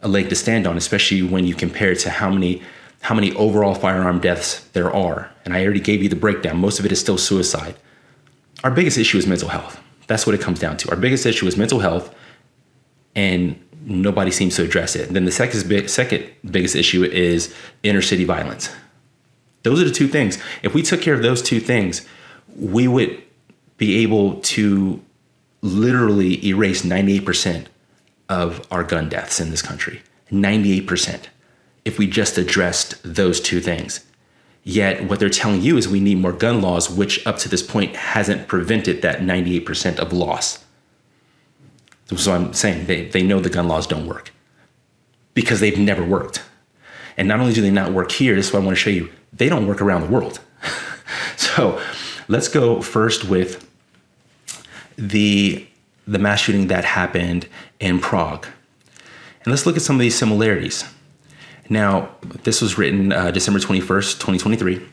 a 0.02 0.08
leg 0.08 0.30
to 0.30 0.36
stand 0.36 0.68
on, 0.68 0.78
especially 0.78 1.22
when 1.22 1.46
you 1.46 1.56
compare 1.56 1.92
it 1.92 2.00
to 2.00 2.10
how 2.10 2.30
many 2.30 2.62
how 3.02 3.16
many 3.16 3.34
overall 3.34 3.74
firearm 3.74 4.20
deaths 4.20 4.68
there 4.74 4.94
are. 4.94 5.32
And 5.44 5.56
I 5.56 5.64
already 5.64 5.80
gave 5.80 6.04
you 6.04 6.10
the 6.10 6.16
breakdown. 6.16 6.58
Most 6.58 6.80
of 6.80 6.86
it 6.86 6.92
is 6.92 7.00
still 7.00 7.18
suicide. 7.18 7.76
Our 8.64 8.72
biggest 8.72 8.98
issue 8.98 9.18
is 9.18 9.26
mental 9.26 9.50
health. 9.50 9.82
That's 10.12 10.26
what 10.28 10.36
it 10.36 10.42
comes 10.42 10.60
down 10.60 10.76
to. 10.76 10.90
Our 10.90 10.98
biggest 10.98 11.26
issue 11.26 11.48
is 11.48 11.56
mental 11.56 11.80
health, 11.80 12.14
and 13.16 13.58
nobody 13.86 14.30
seems 14.30 14.58
to 14.58 14.64
address 14.64 14.94
it. 14.94 15.08
then 15.08 15.24
the 15.24 15.32
second, 15.32 15.70
big, 15.70 15.88
second 15.88 16.30
biggest 16.44 16.76
issue 16.76 17.06
is 17.06 17.56
inner 17.82 18.02
city 18.02 18.26
violence. 18.26 18.70
Those 19.64 19.82
are 19.82 19.86
the 19.86 19.92
two 19.92 20.10
things. 20.10 20.38
If 20.64 20.74
we 20.74 20.82
took 20.82 21.00
care 21.02 21.14
of 21.14 21.22
those 21.22 21.42
two 21.42 21.62
things, 21.62 22.06
we 22.58 22.90
would 22.90 23.24
be 23.78 24.04
able 24.04 24.42
to 24.42 25.02
literally 25.62 26.46
erase 26.46 26.82
98% 26.82 27.68
of 28.28 28.68
our 28.70 28.84
gun 28.84 29.08
deaths 29.08 29.40
in 29.40 29.50
this 29.50 29.62
country. 29.62 30.02
98% 30.30 31.28
if 31.86 31.98
we 31.98 32.06
just 32.06 32.38
addressed 32.38 33.02
those 33.06 33.40
two 33.40 33.62
things. 33.62 34.06
Yet, 34.64 35.10
what 35.10 35.20
they're 35.20 35.30
telling 35.30 35.62
you 35.62 35.78
is 35.78 35.88
we 35.88 36.00
need 36.00 36.20
more 36.20 36.34
gun 36.34 36.62
laws, 36.62 36.90
which 36.90 37.26
up 37.26 37.38
to 37.40 37.50
this 37.50 37.64
point 37.64 37.96
hasn't 37.96 38.48
prevented 38.48 39.02
that 39.02 39.20
98% 39.20 39.98
of 39.98 40.14
loss. 40.14 40.64
So 42.16 42.34
I'm 42.34 42.54
saying 42.54 42.86
they, 42.86 43.08
they 43.08 43.24
know 43.24 43.40
the 43.40 43.50
gun 43.50 43.68
laws 43.68 43.88
don't 43.88 44.06
work 44.06 44.32
because 45.34 45.62
they've 45.62 45.80
never 45.80 46.04
worked. 46.04 46.44
And 47.18 47.28
not 47.28 47.40
only 47.40 47.54
do 47.54 47.62
they 47.62 47.72
not 47.72 47.92
work 47.92 48.12
here, 48.12 48.36
this 48.36 48.48
is 48.48 48.54
what 48.54 48.62
I 48.62 48.66
want 48.66 48.78
to 48.78 48.82
show 48.82 48.90
you, 48.90 49.10
they 49.34 49.50
don't 49.50 49.66
work 49.66 49.82
around 49.82 50.02
the 50.02 50.08
world. 50.08 50.40
so 51.38 51.82
let's 52.28 52.48
go 52.48 52.82
first 52.82 53.26
with 53.26 53.68
the, 54.98 55.66
the 56.06 56.20
mass 56.20 56.42
shooting 56.42 56.68
that 56.68 56.86
happened 56.86 57.48
in 57.80 58.00
Prague. 58.00 58.46
And 59.44 59.52
let's 59.52 59.66
look 59.66 59.76
at 59.76 59.82
some 59.82 59.96
of 59.96 60.02
these 60.02 60.16
similarities. 60.16 60.84
Now, 61.72 62.10
this 62.44 62.62
was 62.62 62.78
written 62.78 63.14
uh, 63.14 63.32
December 63.32 63.58
21st, 63.58 64.20
2023. 64.20 64.86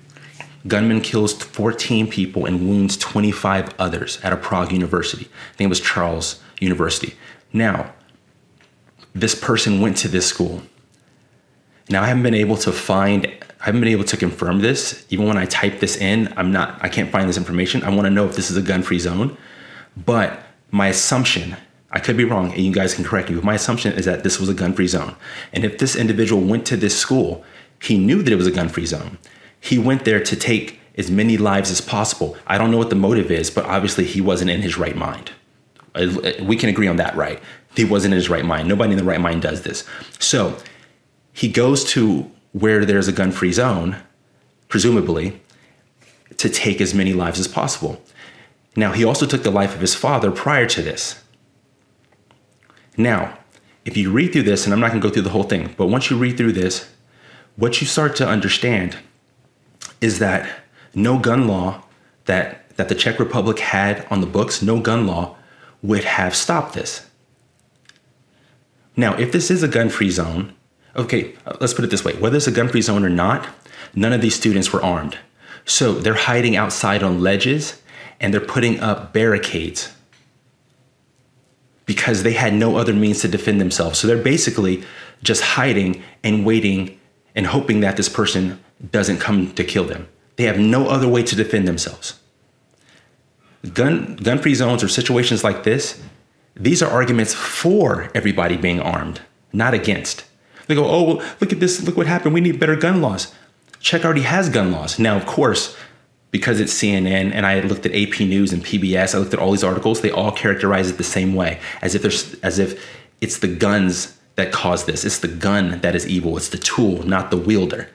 Gunman 0.68 1.00
kills 1.00 1.32
14 1.32 2.06
people 2.06 2.46
and 2.46 2.68
wounds 2.68 2.96
25 2.96 3.74
others 3.80 4.20
at 4.22 4.32
a 4.32 4.36
Prague 4.36 4.70
university. 4.70 5.24
I 5.24 5.56
think 5.56 5.66
it 5.66 5.70
was 5.70 5.80
Charles 5.80 6.40
University. 6.60 7.16
Now, 7.52 7.92
this 9.12 9.34
person 9.34 9.80
went 9.80 9.96
to 9.96 10.08
this 10.08 10.28
school. 10.28 10.62
Now, 11.90 12.04
I 12.04 12.06
haven't 12.06 12.22
been 12.22 12.32
able 12.34 12.56
to 12.58 12.70
find, 12.70 13.26
I 13.26 13.64
haven't 13.64 13.80
been 13.80 13.90
able 13.90 14.04
to 14.04 14.16
confirm 14.16 14.60
this. 14.60 15.04
Even 15.10 15.26
when 15.26 15.36
I 15.36 15.46
type 15.46 15.80
this 15.80 15.96
in, 15.96 16.32
I'm 16.36 16.52
not, 16.52 16.78
I 16.80 16.88
can't 16.88 17.10
find 17.10 17.28
this 17.28 17.36
information. 17.36 17.82
I 17.82 17.88
want 17.88 18.04
to 18.04 18.10
know 18.10 18.24
if 18.26 18.36
this 18.36 18.52
is 18.52 18.56
a 18.56 18.62
gun 18.62 18.84
free 18.84 19.00
zone. 19.00 19.36
But 19.96 20.44
my 20.70 20.86
assumption 20.86 21.56
I 21.90 22.00
could 22.00 22.16
be 22.16 22.24
wrong, 22.24 22.52
and 22.52 22.60
you 22.60 22.72
guys 22.72 22.94
can 22.94 23.04
correct 23.04 23.30
me, 23.30 23.36
but 23.36 23.44
my 23.44 23.54
assumption 23.54 23.94
is 23.94 24.04
that 24.04 24.22
this 24.22 24.38
was 24.38 24.48
a 24.48 24.54
gun 24.54 24.74
free 24.74 24.88
zone. 24.88 25.16
And 25.52 25.64
if 25.64 25.78
this 25.78 25.96
individual 25.96 26.42
went 26.42 26.66
to 26.66 26.76
this 26.76 26.98
school, 26.98 27.44
he 27.80 27.96
knew 27.96 28.22
that 28.22 28.32
it 28.32 28.36
was 28.36 28.46
a 28.46 28.52
gun 28.52 28.68
free 28.68 28.86
zone. 28.86 29.18
He 29.58 29.78
went 29.78 30.04
there 30.04 30.22
to 30.22 30.36
take 30.36 30.80
as 30.96 31.10
many 31.10 31.36
lives 31.36 31.70
as 31.70 31.80
possible. 31.80 32.36
I 32.46 32.58
don't 32.58 32.70
know 32.70 32.76
what 32.76 32.90
the 32.90 32.96
motive 32.96 33.30
is, 33.30 33.50
but 33.50 33.64
obviously 33.64 34.04
he 34.04 34.20
wasn't 34.20 34.50
in 34.50 34.62
his 34.62 34.76
right 34.76 34.96
mind. 34.96 35.30
Uh, 35.94 36.32
we 36.42 36.56
can 36.56 36.68
agree 36.68 36.88
on 36.88 36.96
that, 36.96 37.16
right? 37.16 37.40
he 37.78 37.84
wasn't 37.84 38.12
in 38.12 38.16
his 38.16 38.28
right 38.28 38.44
mind. 38.44 38.68
Nobody 38.68 38.92
in 38.92 38.98
the 38.98 39.04
right 39.04 39.20
mind 39.20 39.42
does 39.42 39.62
this. 39.62 39.84
So 40.18 40.58
he 41.32 41.48
goes 41.48 41.84
to 41.92 42.30
where 42.52 42.84
there's 42.84 43.08
a 43.08 43.12
gun 43.12 43.30
free 43.30 43.52
zone, 43.52 43.96
presumably, 44.68 45.40
to 46.36 46.48
take 46.48 46.80
as 46.80 46.94
many 46.94 47.12
lives 47.12 47.38
as 47.38 47.48
possible. 47.48 48.02
Now, 48.76 48.92
he 48.92 49.04
also 49.04 49.26
took 49.26 49.42
the 49.42 49.50
life 49.50 49.74
of 49.74 49.80
his 49.80 49.94
father 49.94 50.30
prior 50.30 50.66
to 50.66 50.82
this. 50.82 51.22
Now, 52.98 53.38
if 53.84 53.96
you 53.96 54.10
read 54.10 54.32
through 54.32 54.42
this, 54.42 54.66
and 54.66 54.74
I'm 54.74 54.80
not 54.80 54.90
going 54.90 55.00
to 55.00 55.08
go 55.08 55.12
through 55.12 55.22
the 55.22 55.30
whole 55.30 55.44
thing, 55.44 55.72
but 55.78 55.86
once 55.86 56.10
you 56.10 56.18
read 56.18 56.36
through 56.36 56.52
this, 56.52 56.92
what 57.56 57.80
you 57.80 57.86
start 57.86 58.16
to 58.16 58.28
understand 58.28 58.98
is 60.00 60.18
that 60.18 60.48
no 60.94 61.18
gun 61.18 61.46
law 61.46 61.84
that, 62.26 62.76
that 62.76 62.88
the 62.88 62.94
Czech 62.94 63.18
Republic 63.18 63.60
had 63.60 64.04
on 64.10 64.20
the 64.20 64.26
books, 64.26 64.60
no 64.60 64.80
gun 64.80 65.06
law 65.06 65.36
would 65.80 66.04
have 66.04 66.34
stopped 66.34 66.74
this. 66.74 67.06
Now, 68.96 69.16
if 69.16 69.30
this 69.30 69.48
is 69.48 69.62
a 69.62 69.68
gun 69.68 69.90
free 69.90 70.10
zone, 70.10 70.54
okay, 70.96 71.36
uh, 71.46 71.56
let's 71.60 71.72
put 71.72 71.84
it 71.84 71.90
this 71.90 72.04
way 72.04 72.14
whether 72.14 72.36
it's 72.36 72.48
a 72.48 72.52
gun 72.52 72.68
free 72.68 72.82
zone 72.82 73.04
or 73.04 73.08
not, 73.08 73.48
none 73.94 74.12
of 74.12 74.20
these 74.20 74.34
students 74.34 74.72
were 74.72 74.82
armed. 74.82 75.16
So 75.64 75.94
they're 75.94 76.14
hiding 76.14 76.56
outside 76.56 77.04
on 77.04 77.20
ledges 77.20 77.80
and 78.18 78.34
they're 78.34 78.40
putting 78.40 78.80
up 78.80 79.12
barricades 79.12 79.92
because 81.88 82.22
they 82.22 82.34
had 82.34 82.52
no 82.52 82.76
other 82.76 82.92
means 82.92 83.22
to 83.22 83.28
defend 83.28 83.58
themselves. 83.58 83.98
So 83.98 84.06
they're 84.06 84.22
basically 84.22 84.84
just 85.22 85.40
hiding 85.40 86.02
and 86.22 86.44
waiting 86.44 87.00
and 87.34 87.46
hoping 87.46 87.80
that 87.80 87.96
this 87.96 88.10
person 88.10 88.62
doesn't 88.92 89.20
come 89.20 89.54
to 89.54 89.64
kill 89.64 89.84
them. 89.84 90.06
They 90.36 90.44
have 90.44 90.58
no 90.58 90.88
other 90.88 91.08
way 91.08 91.22
to 91.22 91.34
defend 91.34 91.66
themselves. 91.66 92.20
Gun 93.72 94.16
gun 94.16 94.38
free 94.38 94.54
zones 94.54 94.84
or 94.84 94.88
situations 94.88 95.42
like 95.42 95.64
this, 95.64 96.00
these 96.54 96.82
are 96.82 96.90
arguments 96.90 97.32
for 97.32 98.10
everybody 98.14 98.58
being 98.58 98.80
armed, 98.80 99.22
not 99.54 99.72
against. 99.72 100.24
They 100.66 100.74
go, 100.74 100.84
oh, 100.84 101.02
well, 101.02 101.26
look 101.40 101.52
at 101.52 101.60
this, 101.60 101.82
look 101.82 101.96
what 101.96 102.06
happened. 102.06 102.34
We 102.34 102.42
need 102.42 102.60
better 102.60 102.76
gun 102.76 103.00
laws. 103.00 103.34
Czech 103.80 104.04
already 104.04 104.22
has 104.22 104.50
gun 104.50 104.70
laws. 104.72 104.98
Now, 104.98 105.16
of 105.16 105.24
course, 105.24 105.74
because 106.30 106.60
it's 106.60 106.74
CNN 106.74 107.32
and 107.32 107.46
I 107.46 107.60
looked 107.60 107.86
at 107.86 107.94
AP 107.94 108.20
News 108.20 108.52
and 108.52 108.64
PBS, 108.64 109.14
I 109.14 109.18
looked 109.18 109.34
at 109.34 109.40
all 109.40 109.50
these 109.52 109.64
articles, 109.64 110.00
they 110.00 110.10
all 110.10 110.32
characterize 110.32 110.90
it 110.90 110.98
the 110.98 111.04
same 111.04 111.34
way, 111.34 111.58
as 111.80 111.94
if 111.94 112.02
there's 112.02 112.34
as 112.40 112.58
if 112.58 112.84
it's 113.20 113.38
the 113.38 113.48
guns 113.48 114.18
that 114.36 114.52
cause 114.52 114.84
this. 114.84 115.04
It's 115.04 115.18
the 115.18 115.28
gun 115.28 115.80
that 115.80 115.96
is 115.96 116.06
evil. 116.06 116.36
It's 116.36 116.48
the 116.48 116.58
tool, 116.58 117.02
not 117.02 117.32
the 117.32 117.36
wielder. 117.36 117.88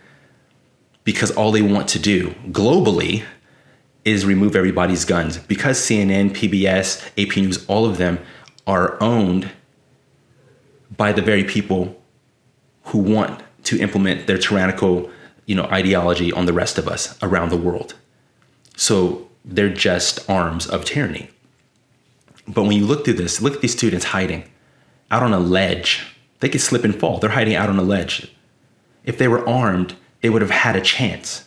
Because 1.05 1.31
all 1.31 1.51
they 1.51 1.61
want 1.61 1.87
to 1.89 1.99
do 1.99 2.35
globally 2.51 3.23
is 4.03 4.25
remove 4.25 4.53
everybody's 4.55 5.05
guns. 5.05 5.37
Because 5.37 5.79
CNN, 5.79 6.31
PBS, 6.31 7.01
AP 7.17 7.37
News, 7.37 7.65
all 7.67 7.85
of 7.85 7.97
them 7.97 8.19
are 8.67 9.01
owned 9.01 9.51
by 10.95 11.13
the 11.13 11.21
very 11.21 11.45
people 11.45 11.99
who 12.85 12.97
want 12.97 13.41
to 13.63 13.79
implement 13.79 14.27
their 14.27 14.37
tyrannical, 14.37 15.09
you 15.45 15.55
know, 15.55 15.63
ideology 15.65 16.31
on 16.33 16.45
the 16.45 16.53
rest 16.53 16.77
of 16.77 16.89
us 16.89 17.17
around 17.23 17.49
the 17.49 17.57
world. 17.57 17.95
So 18.75 19.29
they're 19.45 19.69
just 19.69 20.29
arms 20.29 20.67
of 20.67 20.85
tyranny. 20.85 21.29
But 22.47 22.63
when 22.63 22.73
you 22.73 22.85
look 22.85 23.05
through 23.05 23.15
this, 23.15 23.41
look 23.41 23.53
at 23.55 23.61
these 23.61 23.73
students 23.73 24.05
hiding 24.05 24.43
out 25.11 25.23
on 25.23 25.33
a 25.33 25.39
ledge. 25.39 26.15
They 26.39 26.49
could 26.49 26.61
slip 26.61 26.83
and 26.83 26.99
fall. 26.99 27.19
They're 27.19 27.29
hiding 27.29 27.55
out 27.55 27.69
on 27.69 27.77
a 27.77 27.83
ledge. 27.83 28.33
If 29.05 29.17
they 29.17 29.27
were 29.27 29.47
armed, 29.47 29.95
they 30.21 30.29
would 30.29 30.41
have 30.41 30.51
had 30.51 30.75
a 30.75 30.81
chance. 30.81 31.45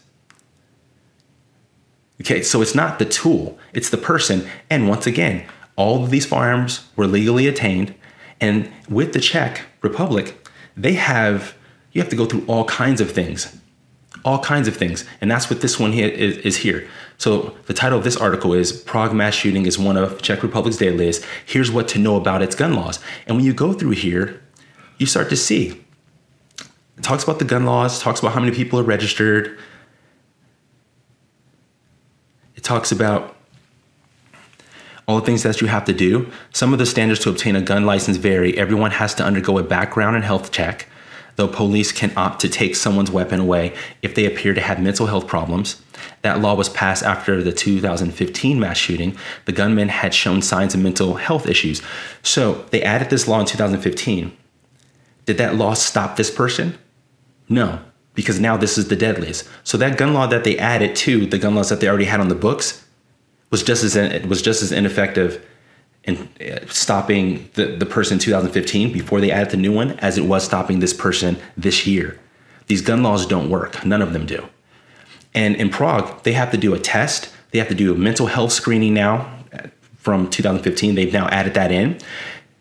Okay, 2.21 2.42
so 2.42 2.62
it's 2.62 2.75
not 2.75 2.99
the 2.99 3.04
tool, 3.04 3.59
it's 3.75 3.90
the 3.90 3.99
person. 3.99 4.49
And 4.71 4.88
once 4.88 5.06
again, 5.06 5.45
all 5.76 6.02
of 6.02 6.11
these 6.11 6.25
firearms 6.25 6.87
were 6.97 7.06
legally 7.06 7.47
attained. 7.47 7.95
And 8.40 8.71
with 8.88 9.12
the 9.12 9.21
Czech 9.21 9.62
Republic, 9.83 10.49
they 10.76 10.95
have, 10.95 11.54
you 11.92 12.00
have 12.00 12.11
to 12.11 12.16
go 12.16 12.26
through 12.26 12.45
all 12.47 12.64
kinds 12.64 13.00
of 13.00 13.11
things. 13.11 13.59
All 14.25 14.38
kinds 14.38 14.66
of 14.66 14.76
things. 14.76 15.04
And 15.21 15.30
that's 15.30 15.50
what 15.50 15.61
this 15.61 15.78
one 15.78 15.92
here 15.92 16.09
is, 16.09 16.38
is 16.38 16.56
here. 16.59 16.88
So 17.19 17.57
the 17.67 17.75
title 17.75 17.99
of 17.99 18.05
this 18.05 18.17
article 18.17 18.53
is 18.53 18.73
Prague 18.73 19.15
Mass 19.15 19.35
Shooting 19.35 19.67
is 19.67 19.79
one 19.79 19.97
of 19.97 20.21
Czech 20.23 20.43
Republic's 20.43 20.77
dailies. 20.77 21.25
Here's 21.45 21.71
what 21.71 21.89
to 21.89 21.99
know 21.99 22.17
about 22.17 22.43
its 22.43 22.55
gun 22.55 22.75
laws. 22.75 22.99
And 23.27 23.37
when 23.37 23.47
you 23.47 23.55
go 23.55 23.73
through 23.73 23.93
here, 23.93 24.43
you 24.99 25.07
start 25.07 25.29
to 25.31 25.37
see. 25.37 25.83
It 26.97 27.03
talks 27.03 27.25
about 27.25 27.39
the 27.39 27.45
gun 27.45 27.65
laws, 27.65 28.01
talks 28.01 28.21
about 28.21 28.33
how 28.33 28.41
many 28.41 28.55
people 28.55 28.79
are 28.79 28.85
registered. 28.85 29.59
It 32.55 32.65
talks 32.65 32.91
about 32.91 33.37
all 35.07 35.21
the 35.21 35.25
things 35.25 35.43
that 35.43 35.61
you 35.61 35.69
have 35.69 35.85
to 35.85 35.93
do. 35.93 36.31
Some 36.53 36.73
of 36.73 36.79
the 36.79 36.87
standards 36.87 37.21
to 37.21 37.31
obtain 37.31 37.55
a 37.55 37.63
gun 37.63 37.87
license 37.87 38.17
vary. 38.17 38.57
Everyone 38.59 38.91
has 38.93 39.15
to 39.15 39.25
undergo 39.25 39.59
a 39.59 39.63
background 39.63 40.17
and 40.17 40.25
health 40.25 40.51
check, 40.51 40.89
though 41.37 41.49
police 41.49 41.93
can 41.93 42.12
opt 42.16 42.40
to 42.40 42.49
take 42.49 42.75
someone's 42.75 43.11
weapon 43.11 43.40
away 43.40 43.75
if 44.02 44.14
they 44.14 44.26
appear 44.26 44.55
to 44.55 44.61
have 44.61 44.81
mental 44.81 45.07
health 45.07 45.26
problems. 45.26 45.83
That 46.23 46.40
law 46.40 46.55
was 46.55 46.69
passed 46.69 47.02
after 47.02 47.43
the 47.43 47.52
2015 47.52 48.59
mass 48.59 48.76
shooting. 48.76 49.16
The 49.45 49.52
gunman 49.52 49.88
had 49.88 50.12
shown 50.12 50.43
signs 50.43 50.75
of 50.75 50.81
mental 50.81 51.14
health 51.14 51.47
issues. 51.47 51.83
So 52.23 52.64
they 52.71 52.83
added 52.83 53.11
this 53.11 53.28
law 53.28 53.40
in 53.40 53.47
2015. 53.47 54.37
Did 55.26 55.38
that 55.38 55.57
law 55.57 55.75
stop 55.75 56.16
this 56.16 56.31
person? 56.31 56.78
No, 57.49 57.81
because 58.14 58.40
now 58.40 58.57
this 58.57 58.76
is 58.76 58.88
the 58.88 58.97
deadliest. 58.97 59.49
So 59.64 59.78
that 59.78 59.99
gun 59.99 60.14
law 60.14 60.26
that 60.26 60.45
they 60.45 60.59
added 60.59 60.97
to 60.97 61.26
the 61.26 61.38
gun 61.38 61.55
laws 61.55 61.69
that 61.69 61.81
they 61.81 61.88
already 61.88 62.07
had 62.07 62.21
on 62.21 62.28
the 62.28 62.35
books 62.35 62.85
was 63.50 63.62
just 63.62 63.85
as 63.85 63.95
it 63.97 64.26
was 64.26 64.43
just 64.43 64.62
as 64.62 64.73
ineffective 64.73 65.45
in 66.07 66.29
uh, 66.41 66.67
stopping 66.69 67.49
the, 67.55 67.67
the 67.67 67.87
person 67.87 68.15
in 68.15 68.19
2015 68.21 68.93
before 68.93 69.21
they 69.21 69.31
added 69.31 69.51
the 69.51 69.57
new 69.57 69.73
one 69.73 69.93
as 69.99 70.17
it 70.17 70.25
was 70.25 70.45
stopping 70.45 70.79
this 70.79 70.95
person 70.95 71.37
this 71.57 71.87
year. 71.87 72.19
These 72.69 72.83
gun 72.83 73.03
laws 73.03 73.27
don't 73.27 73.51
work. 73.51 73.85
None 73.85 74.03
of 74.03 74.13
them 74.13 74.27
do. 74.27 74.49
And 75.35 75.57
in 75.57 75.71
Prague, 75.71 76.23
they 76.23 76.33
have 76.33 76.51
to 76.53 76.57
do 76.57 76.75
a 76.75 76.79
test. 76.79 77.31
They 77.51 77.59
have 77.59 77.69
to 77.69 77.75
do 77.75 77.93
a 77.95 77.97
mental 77.97 78.27
health 78.27 78.53
screening 78.53 78.95
now 78.95 79.33
from 79.99 80.31
2015. 80.31 80.95
They've 80.95 81.13
now 81.13 81.29
added 81.29 81.55
that 81.55 81.71
in. 81.73 81.99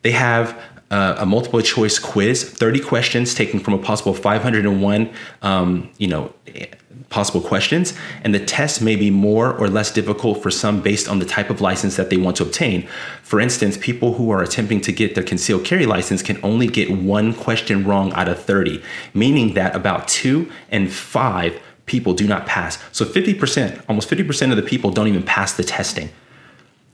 They 0.01 0.11
have 0.11 0.59
uh, 0.91 1.15
a 1.19 1.25
multiple 1.25 1.61
choice 1.61 1.99
quiz, 1.99 2.43
30 2.43 2.79
questions 2.79 3.33
taken 3.33 3.59
from 3.59 3.73
a 3.73 3.77
possible 3.77 4.13
501, 4.13 5.11
um, 5.41 5.89
you 5.97 6.07
know, 6.07 6.33
possible 7.15 7.39
questions. 7.39 7.93
And 8.25 8.35
the 8.35 8.45
test 8.45 8.81
may 8.81 8.97
be 8.97 9.09
more 9.09 9.53
or 9.53 9.69
less 9.69 9.89
difficult 9.89 10.43
for 10.43 10.51
some 10.51 10.81
based 10.81 11.07
on 11.07 11.19
the 11.19 11.25
type 11.25 11.49
of 11.49 11.61
license 11.61 11.95
that 11.95 12.09
they 12.09 12.17
want 12.17 12.35
to 12.37 12.43
obtain. 12.43 12.89
For 13.23 13.39
instance, 13.39 13.77
people 13.77 14.15
who 14.15 14.31
are 14.31 14.43
attempting 14.43 14.81
to 14.81 14.91
get 14.91 15.15
their 15.15 15.23
concealed 15.23 15.63
carry 15.63 15.85
license 15.85 16.21
can 16.21 16.37
only 16.43 16.67
get 16.67 16.91
one 16.91 17.33
question 17.33 17.85
wrong 17.85 18.11
out 18.15 18.27
of 18.27 18.43
30, 18.43 18.83
meaning 19.13 19.53
that 19.53 19.73
about 19.73 20.09
two 20.09 20.51
and 20.69 20.91
five 20.91 21.57
people 21.85 22.13
do 22.13 22.27
not 22.27 22.45
pass. 22.45 22.77
So 22.91 23.05
50%, 23.05 23.81
almost 23.87 24.09
50% 24.09 24.51
of 24.51 24.57
the 24.57 24.63
people 24.63 24.91
don't 24.91 25.07
even 25.07 25.23
pass 25.23 25.53
the 25.53 25.63
testing. 25.63 26.09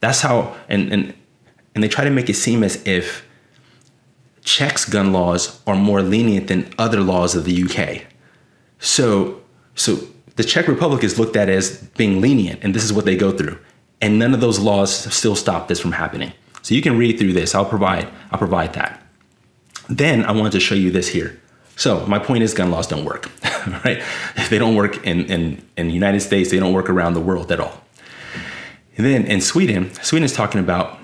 That's 0.01 0.21
how, 0.21 0.55
and, 0.69 0.93
and, 0.93 1.15
and 1.73 1.83
they 1.83 1.87
try 1.87 2.03
to 2.03 2.11
make 2.11 2.29
it 2.29 2.35
seem 2.35 2.61
as 2.61 2.85
if 2.85 3.25
Czech's 4.43 4.85
gun 4.85 5.13
laws 5.13 5.61
are 5.65 5.75
more 5.75 6.03
lenient 6.03 6.45
than 6.47 6.71
other 6.77 7.01
laws 7.01 7.33
of 7.33 7.45
the 7.45 7.63
UK. 7.63 8.03
So, 8.77 9.41
so 9.73 10.10
the 10.35 10.43
Czech 10.43 10.67
Republic 10.67 11.03
is 11.03 11.19
looked 11.19 11.35
at 11.35 11.49
as 11.49 11.77
being 11.97 12.21
lenient, 12.21 12.63
and 12.63 12.73
this 12.73 12.83
is 12.83 12.93
what 12.93 13.05
they 13.05 13.15
go 13.15 13.31
through. 13.31 13.57
And 14.01 14.17
none 14.17 14.33
of 14.33 14.41
those 14.41 14.59
laws 14.59 14.93
still 15.13 15.35
stop 15.35 15.67
this 15.67 15.79
from 15.79 15.91
happening. 15.91 16.33
So 16.61 16.75
you 16.75 16.81
can 16.81 16.97
read 16.97 17.19
through 17.19 17.33
this. 17.33 17.53
I'll 17.53 17.65
provide, 17.65 18.07
I'll 18.31 18.39
provide 18.39 18.73
that. 18.73 19.01
Then 19.89 20.23
I 20.25 20.31
wanted 20.31 20.53
to 20.53 20.59
show 20.59 20.75
you 20.75 20.91
this 20.91 21.09
here. 21.09 21.39
So 21.75 22.05
my 22.05 22.19
point 22.19 22.43
is 22.43 22.53
gun 22.53 22.71
laws 22.71 22.87
don't 22.87 23.05
work, 23.05 23.29
right? 23.85 24.01
They 24.49 24.57
don't 24.57 24.75
work 24.75 25.05
in, 25.05 25.25
in, 25.25 25.65
in 25.77 25.87
the 25.87 25.93
United 25.93 26.21
States, 26.21 26.51
they 26.51 26.59
don't 26.59 26.73
work 26.73 26.89
around 26.89 27.13
the 27.13 27.21
world 27.21 27.51
at 27.51 27.59
all. 27.59 27.81
And 28.97 29.05
then 29.05 29.25
in 29.25 29.41
Sweden, 29.41 29.93
Sweden 29.95 30.23
is 30.23 30.33
talking 30.33 30.59
about, 30.59 30.99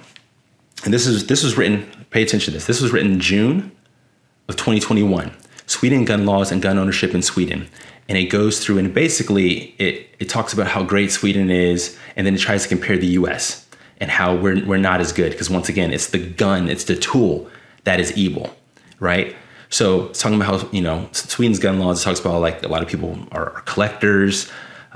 and 0.83 0.93
this 0.93 1.07
is 1.07 1.25
this 1.27 1.43
was 1.43 1.57
written, 1.57 1.89
pay 2.11 2.21
attention 2.21 2.51
to 2.51 2.57
this. 2.57 2.67
This 2.67 2.81
was 2.81 2.91
written 2.91 3.19
June 3.19 3.71
of 4.47 4.55
2021. 4.55 5.31
Sweden 5.65 6.05
gun 6.05 6.25
laws 6.25 6.51
and 6.51 6.61
gun 6.61 6.77
ownership 6.77 7.13
in 7.13 7.21
Sweden. 7.21 7.67
And 8.09 8.17
it 8.17 8.25
goes 8.25 8.63
through 8.63 8.77
and 8.77 8.93
basically 8.93 9.75
it, 9.77 10.07
it 10.19 10.29
talks 10.29 10.53
about 10.53 10.67
how 10.67 10.83
great 10.83 11.11
Sweden 11.11 11.49
is, 11.49 11.97
and 12.15 12.25
then 12.25 12.35
it 12.35 12.39
tries 12.39 12.63
to 12.63 12.69
compare 12.69 12.97
the 12.97 13.07
US 13.07 13.67
and 13.99 14.09
how 14.09 14.35
we're, 14.35 14.63
we're 14.65 14.77
not 14.77 15.01
as 15.01 15.11
good. 15.11 15.31
Because 15.31 15.49
once 15.49 15.69
again, 15.69 15.91
it's 15.91 16.07
the 16.07 16.19
gun, 16.19 16.69
it's 16.69 16.85
the 16.85 16.95
tool 16.95 17.49
that 17.83 17.99
is 17.99 18.15
evil, 18.17 18.55
right? 18.99 19.35
So 19.69 20.07
it's 20.07 20.21
talking 20.21 20.39
about 20.39 20.61
how 20.61 20.69
you 20.71 20.81
know 20.81 21.09
Sweden's 21.11 21.59
gun 21.59 21.79
laws 21.79 22.01
it 22.01 22.05
talks 22.05 22.19
about 22.19 22.39
like 22.41 22.63
a 22.63 22.67
lot 22.67 22.81
of 22.81 22.87
people 22.87 23.17
are, 23.31 23.51
are 23.53 23.61
collectors 23.61 24.49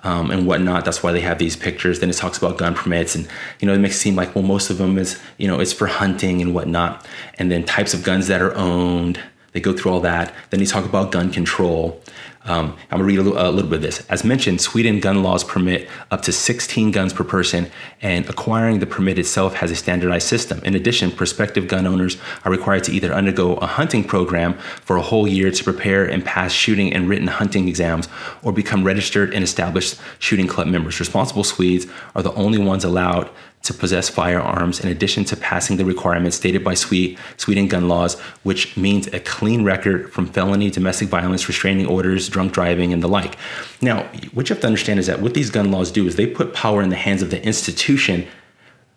um, 0.04 0.32
and 0.32 0.48
whatnot. 0.48 0.86
That's 0.86 1.04
why 1.04 1.12
they 1.12 1.22
have 1.22 1.40
these 1.40 1.56
pictures. 1.56 2.00
Then 2.00 2.10
it 2.10 2.16
talks 2.16 2.38
about 2.38 2.58
gun 2.58 2.74
permits, 2.74 3.16
and 3.16 3.28
you 3.60 3.68
know 3.68 3.74
it 3.74 3.80
makes 3.80 3.96
it 3.96 4.00
seem 4.00 4.16
like 4.16 4.34
well 4.34 4.44
most 4.44 4.70
of 4.70 4.78
them 4.78 4.98
is 4.98 5.22
you 5.38 5.48
know 5.48 5.60
it's 5.60 5.74
for 5.74 5.88
hunting 5.88 6.42
and 6.42 6.54
whatnot. 6.54 7.06
And 7.38 7.52
then 7.52 7.64
types 7.66 7.94
of 7.94 8.04
guns 8.04 8.28
that 8.28 8.42
are 8.42 8.56
owned. 8.56 9.20
They 9.54 9.60
go 9.60 9.74
through 9.74 9.92
all 9.92 10.00
that. 10.00 10.34
Then 10.50 10.62
they 10.62 10.66
talk 10.66 10.86
about 10.86 11.12
gun 11.12 11.30
control. 11.30 12.02
Um, 12.46 12.76
I'm 12.90 12.98
gonna 12.98 13.04
read 13.04 13.20
a 13.20 13.22
little, 13.22 13.40
a 13.40 13.52
little, 13.52 13.70
bit 13.70 13.78
of 13.78 13.82
this. 13.84 14.04
As 14.10 14.24
mentioned, 14.24 14.62
Sweden 14.62 15.00
gun 15.00 15.22
laws 15.22 15.44
permit 15.44 15.88
up 16.10 16.24
to 16.24 16.32
16 16.32 16.90
guns 16.90 17.14
per 17.14 17.24
person, 17.24 17.70
and 18.02 18.28
acquiring 18.28 18.80
the 18.80 18.88
permit 18.88 19.20
itself 19.20 19.54
has 19.56 19.70
a 19.70 19.76
standardized 19.76 20.28
system. 20.28 20.60
In 20.64 20.74
addition, 20.74 21.12
prospective 21.12 21.68
gun 21.68 21.86
owners 21.86 22.18
are 22.44 22.52
required 22.52 22.84
to 22.86 22.92
either 22.92 23.14
undergo 23.14 23.56
a 23.58 23.68
hunting 23.68 24.04
program 24.04 24.56
for 24.84 24.96
a 24.96 25.02
whole 25.02 25.28
year 25.28 25.52
to 25.52 25.64
prepare 25.64 26.04
and 26.04 26.26
pass 26.26 26.52
shooting 26.52 26.92
and 26.92 27.08
written 27.08 27.28
hunting 27.28 27.68
exams, 27.68 28.08
or 28.42 28.52
become 28.52 28.84
registered 28.84 29.34
and 29.36 29.44
established 29.44 30.00
shooting 30.18 30.48
club 30.48 30.66
members. 30.66 31.00
Responsible 31.00 31.44
Swedes 31.44 31.86
are 32.16 32.24
the 32.24 32.34
only 32.34 32.58
ones 32.58 32.84
allowed 32.84 33.30
to 33.64 33.74
possess 33.74 34.10
firearms 34.10 34.80
in 34.80 34.90
addition 34.90 35.24
to 35.26 35.38
passing 35.38 35.78
the 35.78 35.86
requirements 35.86 36.36
stated 36.36 36.64
by 36.64 36.74
Sweden 36.74 37.68
gun 37.68 37.88
laws, 37.88 38.20
which 38.44 38.76
means 38.76 39.08
a 39.08 39.20
clean 39.20 39.64
record 39.64 40.12
from 40.12 40.26
felony, 40.26 40.72
domestic 40.72 41.10
violence, 41.10 41.48
restraining 41.48 41.86
orders, 41.86 42.28
drunk 42.28 42.54
driving, 42.54 42.92
and 42.92 43.04
the 43.04 43.08
like. 43.08 43.38
Now, 43.80 44.04
what 44.34 44.50
you 44.50 44.56
have 44.56 44.62
to 44.62 44.68
understand 44.68 45.00
is 45.00 45.08
that 45.08 45.22
what 45.22 45.36
these 45.36 45.52
gun 45.52 45.72
laws 45.72 45.92
do 45.92 46.08
is 46.08 46.16
they 46.16 46.26
put 46.26 46.54
power 46.54 46.82
in 46.82 46.90
the 46.90 46.96
hands 46.96 47.22
of 47.22 47.30
the 47.30 47.44
institution 47.46 48.28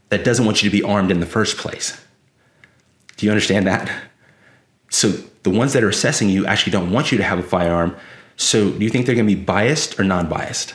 that 0.09 0.25
doesn't 0.25 0.47
want 0.47 0.62
you 0.62 0.71
to 0.71 0.76
be 0.76 0.83
armed 0.83 1.11
in 1.11 1.21
the 1.21 1.26
first 1.26 1.59
place. 1.59 2.00
Do 3.16 3.26
you 3.26 3.33
understand 3.33 3.66
that? 3.66 3.90
So 4.88 5.09
the 5.42 5.50
ones 5.50 5.73
that 5.75 5.85
are 5.85 5.88
assessing 5.88 6.28
you 6.30 6.47
actually 6.47 6.73
don't 6.73 6.90
want 6.90 7.12
you 7.12 7.18
to 7.18 7.25
have 7.25 7.38
a 7.38 7.42
firearm. 7.42 7.97
So 8.37 8.71
do 8.71 8.83
you 8.83 8.90
think 8.90 9.06
they're 9.06 9.14
going 9.14 9.28
to 9.28 9.35
be 9.35 9.40
biased 9.40 10.00
or 10.00 10.04
non 10.04 10.28
biased? 10.28 10.75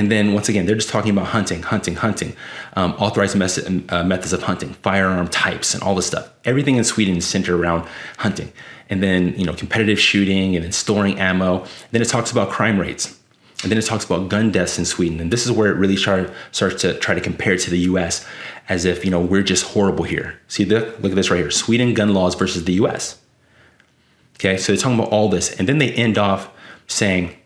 And 0.00 0.10
then 0.10 0.32
once 0.32 0.48
again, 0.48 0.64
they're 0.64 0.76
just 0.76 0.88
talking 0.88 1.10
about 1.10 1.26
hunting, 1.26 1.62
hunting, 1.62 1.94
hunting, 1.94 2.34
um, 2.74 2.92
authorized 2.92 3.36
mes- 3.36 3.58
uh, 3.90 4.02
methods 4.02 4.32
of 4.32 4.42
hunting, 4.44 4.70
firearm 4.72 5.28
types, 5.28 5.74
and 5.74 5.82
all 5.82 5.94
this 5.94 6.06
stuff. 6.06 6.30
Everything 6.46 6.76
in 6.76 6.84
Sweden 6.84 7.16
is 7.16 7.26
centered 7.26 7.54
around 7.54 7.86
hunting. 8.16 8.50
And 8.88 9.02
then, 9.02 9.38
you 9.38 9.44
know, 9.44 9.52
competitive 9.52 10.00
shooting 10.00 10.56
and 10.56 10.64
then 10.64 10.72
storing 10.72 11.18
ammo. 11.20 11.66
Then 11.90 12.00
it 12.00 12.08
talks 12.08 12.32
about 12.32 12.48
crime 12.48 12.78
rates. 12.78 13.18
And 13.62 13.70
then 13.70 13.76
it 13.76 13.84
talks 13.84 14.06
about 14.06 14.30
gun 14.30 14.50
deaths 14.50 14.78
in 14.78 14.86
Sweden. 14.86 15.20
And 15.20 15.30
this 15.30 15.44
is 15.44 15.52
where 15.52 15.70
it 15.70 15.74
really 15.74 15.98
start, 15.98 16.32
starts 16.50 16.80
to 16.80 16.98
try 16.98 17.14
to 17.14 17.20
compare 17.20 17.58
to 17.58 17.70
the 17.70 17.80
US 17.80 18.26
as 18.70 18.86
if, 18.86 19.04
you 19.04 19.10
know, 19.10 19.20
we're 19.20 19.42
just 19.42 19.66
horrible 19.74 20.06
here. 20.06 20.40
See, 20.48 20.64
the, 20.64 20.96
look 21.00 21.12
at 21.12 21.14
this 21.14 21.30
right 21.30 21.40
here 21.40 21.50
Sweden 21.50 21.92
gun 21.92 22.14
laws 22.14 22.34
versus 22.36 22.64
the 22.64 22.72
US. 22.84 23.20
Okay, 24.36 24.56
so 24.56 24.72
they're 24.72 24.80
talking 24.80 24.98
about 24.98 25.12
all 25.12 25.28
this. 25.28 25.54
And 25.56 25.68
then 25.68 25.76
they 25.76 25.92
end 25.92 26.16
off 26.16 26.48
saying, 26.86 27.36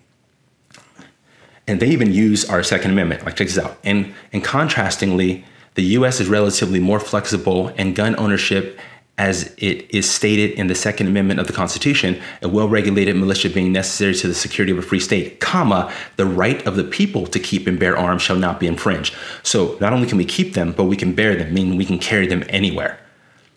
and 1.66 1.80
they 1.80 1.88
even 1.88 2.12
use 2.12 2.44
our 2.48 2.62
Second 2.62 2.92
Amendment. 2.92 3.24
Like, 3.24 3.36
check 3.36 3.48
this 3.48 3.58
out. 3.58 3.78
And, 3.84 4.14
and 4.32 4.44
contrastingly, 4.44 5.44
the 5.74 5.82
US 5.98 6.20
is 6.20 6.28
relatively 6.28 6.78
more 6.78 7.00
flexible 7.00 7.68
and 7.76 7.96
gun 7.96 8.16
ownership 8.18 8.78
as 9.16 9.54
it 9.58 9.88
is 9.94 10.10
stated 10.10 10.50
in 10.58 10.66
the 10.66 10.74
Second 10.74 11.06
Amendment 11.06 11.38
of 11.38 11.46
the 11.46 11.52
Constitution, 11.52 12.20
a 12.42 12.48
well-regulated 12.48 13.14
militia 13.14 13.48
being 13.48 13.72
necessary 13.72 14.12
to 14.14 14.26
the 14.26 14.34
security 14.34 14.72
of 14.72 14.78
a 14.78 14.82
free 14.82 14.98
state, 14.98 15.38
comma, 15.38 15.92
the 16.16 16.26
right 16.26 16.66
of 16.66 16.74
the 16.74 16.82
people 16.82 17.24
to 17.28 17.38
keep 17.38 17.68
and 17.68 17.78
bear 17.78 17.96
arms 17.96 18.22
shall 18.22 18.36
not 18.36 18.58
be 18.58 18.66
infringed. 18.66 19.14
So 19.44 19.78
not 19.80 19.92
only 19.92 20.08
can 20.08 20.18
we 20.18 20.24
keep 20.24 20.54
them, 20.54 20.72
but 20.72 20.84
we 20.84 20.96
can 20.96 21.14
bear 21.14 21.36
them, 21.36 21.54
meaning 21.54 21.76
we 21.76 21.84
can 21.84 22.00
carry 22.00 22.26
them 22.26 22.42
anywhere. 22.48 22.98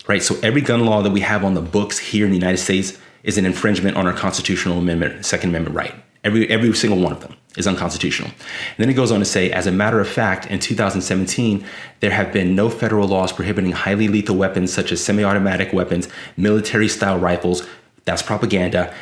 Right? 0.06 0.22
So 0.22 0.38
every 0.44 0.60
gun 0.60 0.86
law 0.86 1.02
that 1.02 1.10
we 1.10 1.20
have 1.20 1.44
on 1.44 1.54
the 1.54 1.60
books 1.60 1.98
here 1.98 2.24
in 2.24 2.30
the 2.30 2.38
United 2.38 2.58
States 2.58 2.96
is 3.24 3.36
an 3.36 3.44
infringement 3.44 3.96
on 3.96 4.06
our 4.06 4.12
constitutional 4.12 4.78
amendment, 4.78 5.26
Second 5.26 5.50
Amendment 5.50 5.74
right. 5.74 5.94
Every, 6.22 6.48
every 6.48 6.72
single 6.74 7.00
one 7.00 7.12
of 7.12 7.20
them 7.20 7.34
is 7.58 7.66
unconstitutional. 7.66 8.30
And 8.30 8.78
then 8.78 8.88
it 8.88 8.94
goes 8.94 9.12
on 9.12 9.18
to 9.18 9.24
say, 9.24 9.50
as 9.50 9.66
a 9.66 9.72
matter 9.72 10.00
of 10.00 10.08
fact, 10.08 10.46
in 10.46 10.58
2017, 10.58 11.64
there 12.00 12.10
have 12.10 12.32
been 12.32 12.54
no 12.54 12.70
federal 12.70 13.08
laws 13.08 13.32
prohibiting 13.32 13.72
highly 13.72 14.08
lethal 14.08 14.36
weapons 14.36 14.72
such 14.72 14.92
as 14.92 15.04
semi 15.04 15.24
automatic 15.24 15.72
weapons, 15.72 16.08
military 16.36 16.88
style 16.88 17.18
rifles, 17.18 17.66
that's 18.04 18.22
propaganda, 18.22 18.94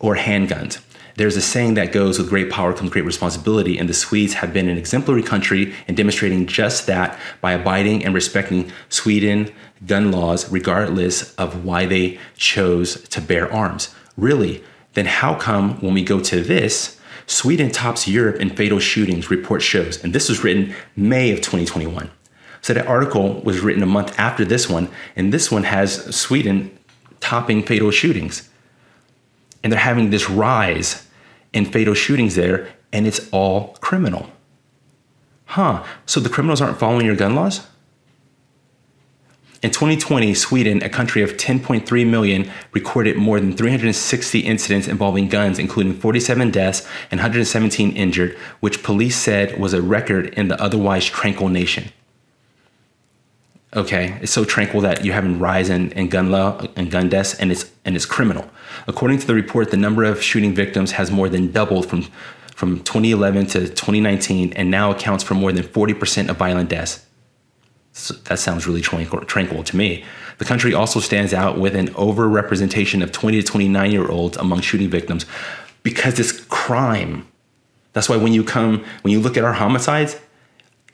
or 0.00 0.16
handguns. 0.16 0.80
There's 1.16 1.36
a 1.36 1.40
saying 1.40 1.74
that 1.74 1.92
goes 1.92 2.18
with 2.18 2.28
great 2.28 2.50
power 2.50 2.74
comes 2.74 2.90
great 2.90 3.06
responsibility, 3.06 3.78
and 3.78 3.88
the 3.88 3.94
Swedes 3.94 4.34
have 4.34 4.52
been 4.52 4.68
an 4.68 4.76
exemplary 4.76 5.22
country 5.22 5.74
in 5.88 5.94
demonstrating 5.94 6.46
just 6.46 6.86
that 6.86 7.18
by 7.40 7.52
abiding 7.52 8.04
and 8.04 8.14
respecting 8.14 8.70
Sweden 8.90 9.50
gun 9.86 10.12
laws, 10.12 10.50
regardless 10.50 11.34
of 11.34 11.64
why 11.64 11.86
they 11.86 12.18
chose 12.36 13.02
to 13.08 13.20
bear 13.20 13.50
arms. 13.50 13.94
Really, 14.18 14.62
then 14.92 15.06
how 15.06 15.34
come 15.34 15.80
when 15.80 15.94
we 15.94 16.04
go 16.04 16.20
to 16.20 16.42
this, 16.42 16.95
Sweden 17.26 17.70
tops 17.70 18.06
Europe 18.06 18.40
in 18.40 18.50
fatal 18.50 18.78
shootings, 18.78 19.30
report 19.30 19.60
shows. 19.62 20.02
And 20.02 20.12
this 20.12 20.28
was 20.28 20.44
written 20.44 20.74
May 20.94 21.32
of 21.32 21.38
2021. 21.40 22.10
So 22.62 22.72
that 22.74 22.86
article 22.86 23.40
was 23.42 23.60
written 23.60 23.82
a 23.82 23.86
month 23.86 24.18
after 24.18 24.44
this 24.44 24.68
one, 24.68 24.88
and 25.14 25.32
this 25.32 25.50
one 25.50 25.64
has 25.64 26.14
Sweden 26.14 26.76
topping 27.20 27.62
fatal 27.62 27.90
shootings. 27.90 28.48
And 29.62 29.72
they're 29.72 29.80
having 29.80 30.10
this 30.10 30.30
rise 30.30 31.06
in 31.52 31.64
fatal 31.64 31.94
shootings 31.94 32.34
there, 32.34 32.68
and 32.92 33.06
it's 33.06 33.28
all 33.30 33.76
criminal. 33.80 34.30
Huh, 35.46 35.84
so 36.06 36.20
the 36.20 36.28
criminals 36.28 36.60
aren't 36.60 36.78
following 36.78 37.06
your 37.06 37.16
gun 37.16 37.34
laws? 37.34 37.66
In 39.62 39.70
2020, 39.70 40.34
Sweden, 40.34 40.82
a 40.82 40.88
country 40.88 41.22
of 41.22 41.38
10.3 41.38 42.06
million, 42.06 42.50
recorded 42.72 43.16
more 43.16 43.40
than 43.40 43.56
360 43.56 44.40
incidents 44.40 44.86
involving 44.86 45.28
guns, 45.28 45.58
including 45.58 45.94
47 45.94 46.50
deaths 46.50 46.86
and 47.10 47.18
117 47.20 47.96
injured, 47.96 48.36
which 48.60 48.82
police 48.82 49.16
said 49.16 49.58
was 49.58 49.72
a 49.72 49.80
record 49.80 50.26
in 50.34 50.48
the 50.48 50.60
otherwise 50.62 51.06
tranquil 51.06 51.48
nation. 51.48 51.90
Okay, 53.74 54.18
it's 54.20 54.32
so 54.32 54.44
tranquil 54.44 54.82
that 54.82 55.04
you're 55.04 55.14
having 55.14 55.38
rise 55.38 55.70
in, 55.70 55.90
in 55.92 56.08
gun 56.08 56.30
law 56.30 56.62
and 56.76 56.90
gun 56.90 57.08
deaths, 57.08 57.34
and 57.34 57.50
it's 57.50 57.70
and 57.84 57.96
it's 57.96 58.06
criminal. 58.06 58.48
According 58.86 59.18
to 59.18 59.26
the 59.26 59.34
report, 59.34 59.70
the 59.70 59.76
number 59.76 60.04
of 60.04 60.22
shooting 60.22 60.54
victims 60.54 60.92
has 60.92 61.10
more 61.10 61.28
than 61.28 61.50
doubled 61.50 61.86
from 61.86 62.02
from 62.54 62.80
2011 62.84 63.46
to 63.48 63.60
2019, 63.68 64.52
and 64.54 64.70
now 64.70 64.90
accounts 64.90 65.22
for 65.24 65.34
more 65.34 65.52
than 65.52 65.64
40% 65.64 66.30
of 66.30 66.38
violent 66.38 66.70
deaths 66.70 67.06
that 68.24 68.38
sounds 68.38 68.66
really 68.66 68.82
tranquil, 68.82 69.20
tranquil 69.24 69.64
to 69.64 69.76
me. 69.76 70.04
The 70.38 70.44
country 70.44 70.74
also 70.74 71.00
stands 71.00 71.32
out 71.32 71.58
with 71.58 71.74
an 71.74 71.88
overrepresentation 71.94 73.02
of 73.02 73.10
20 73.10 73.40
to 73.40 73.46
29 73.46 73.90
year 73.90 74.08
olds 74.08 74.36
among 74.36 74.60
shooting 74.60 74.90
victims 74.90 75.24
because 75.82 76.18
it's 76.18 76.32
crime. 76.46 77.26
That's 77.94 78.08
why 78.08 78.18
when 78.18 78.34
you 78.34 78.44
come, 78.44 78.84
when 79.00 79.12
you 79.12 79.20
look 79.20 79.38
at 79.38 79.44
our 79.44 79.54
homicides, 79.54 80.20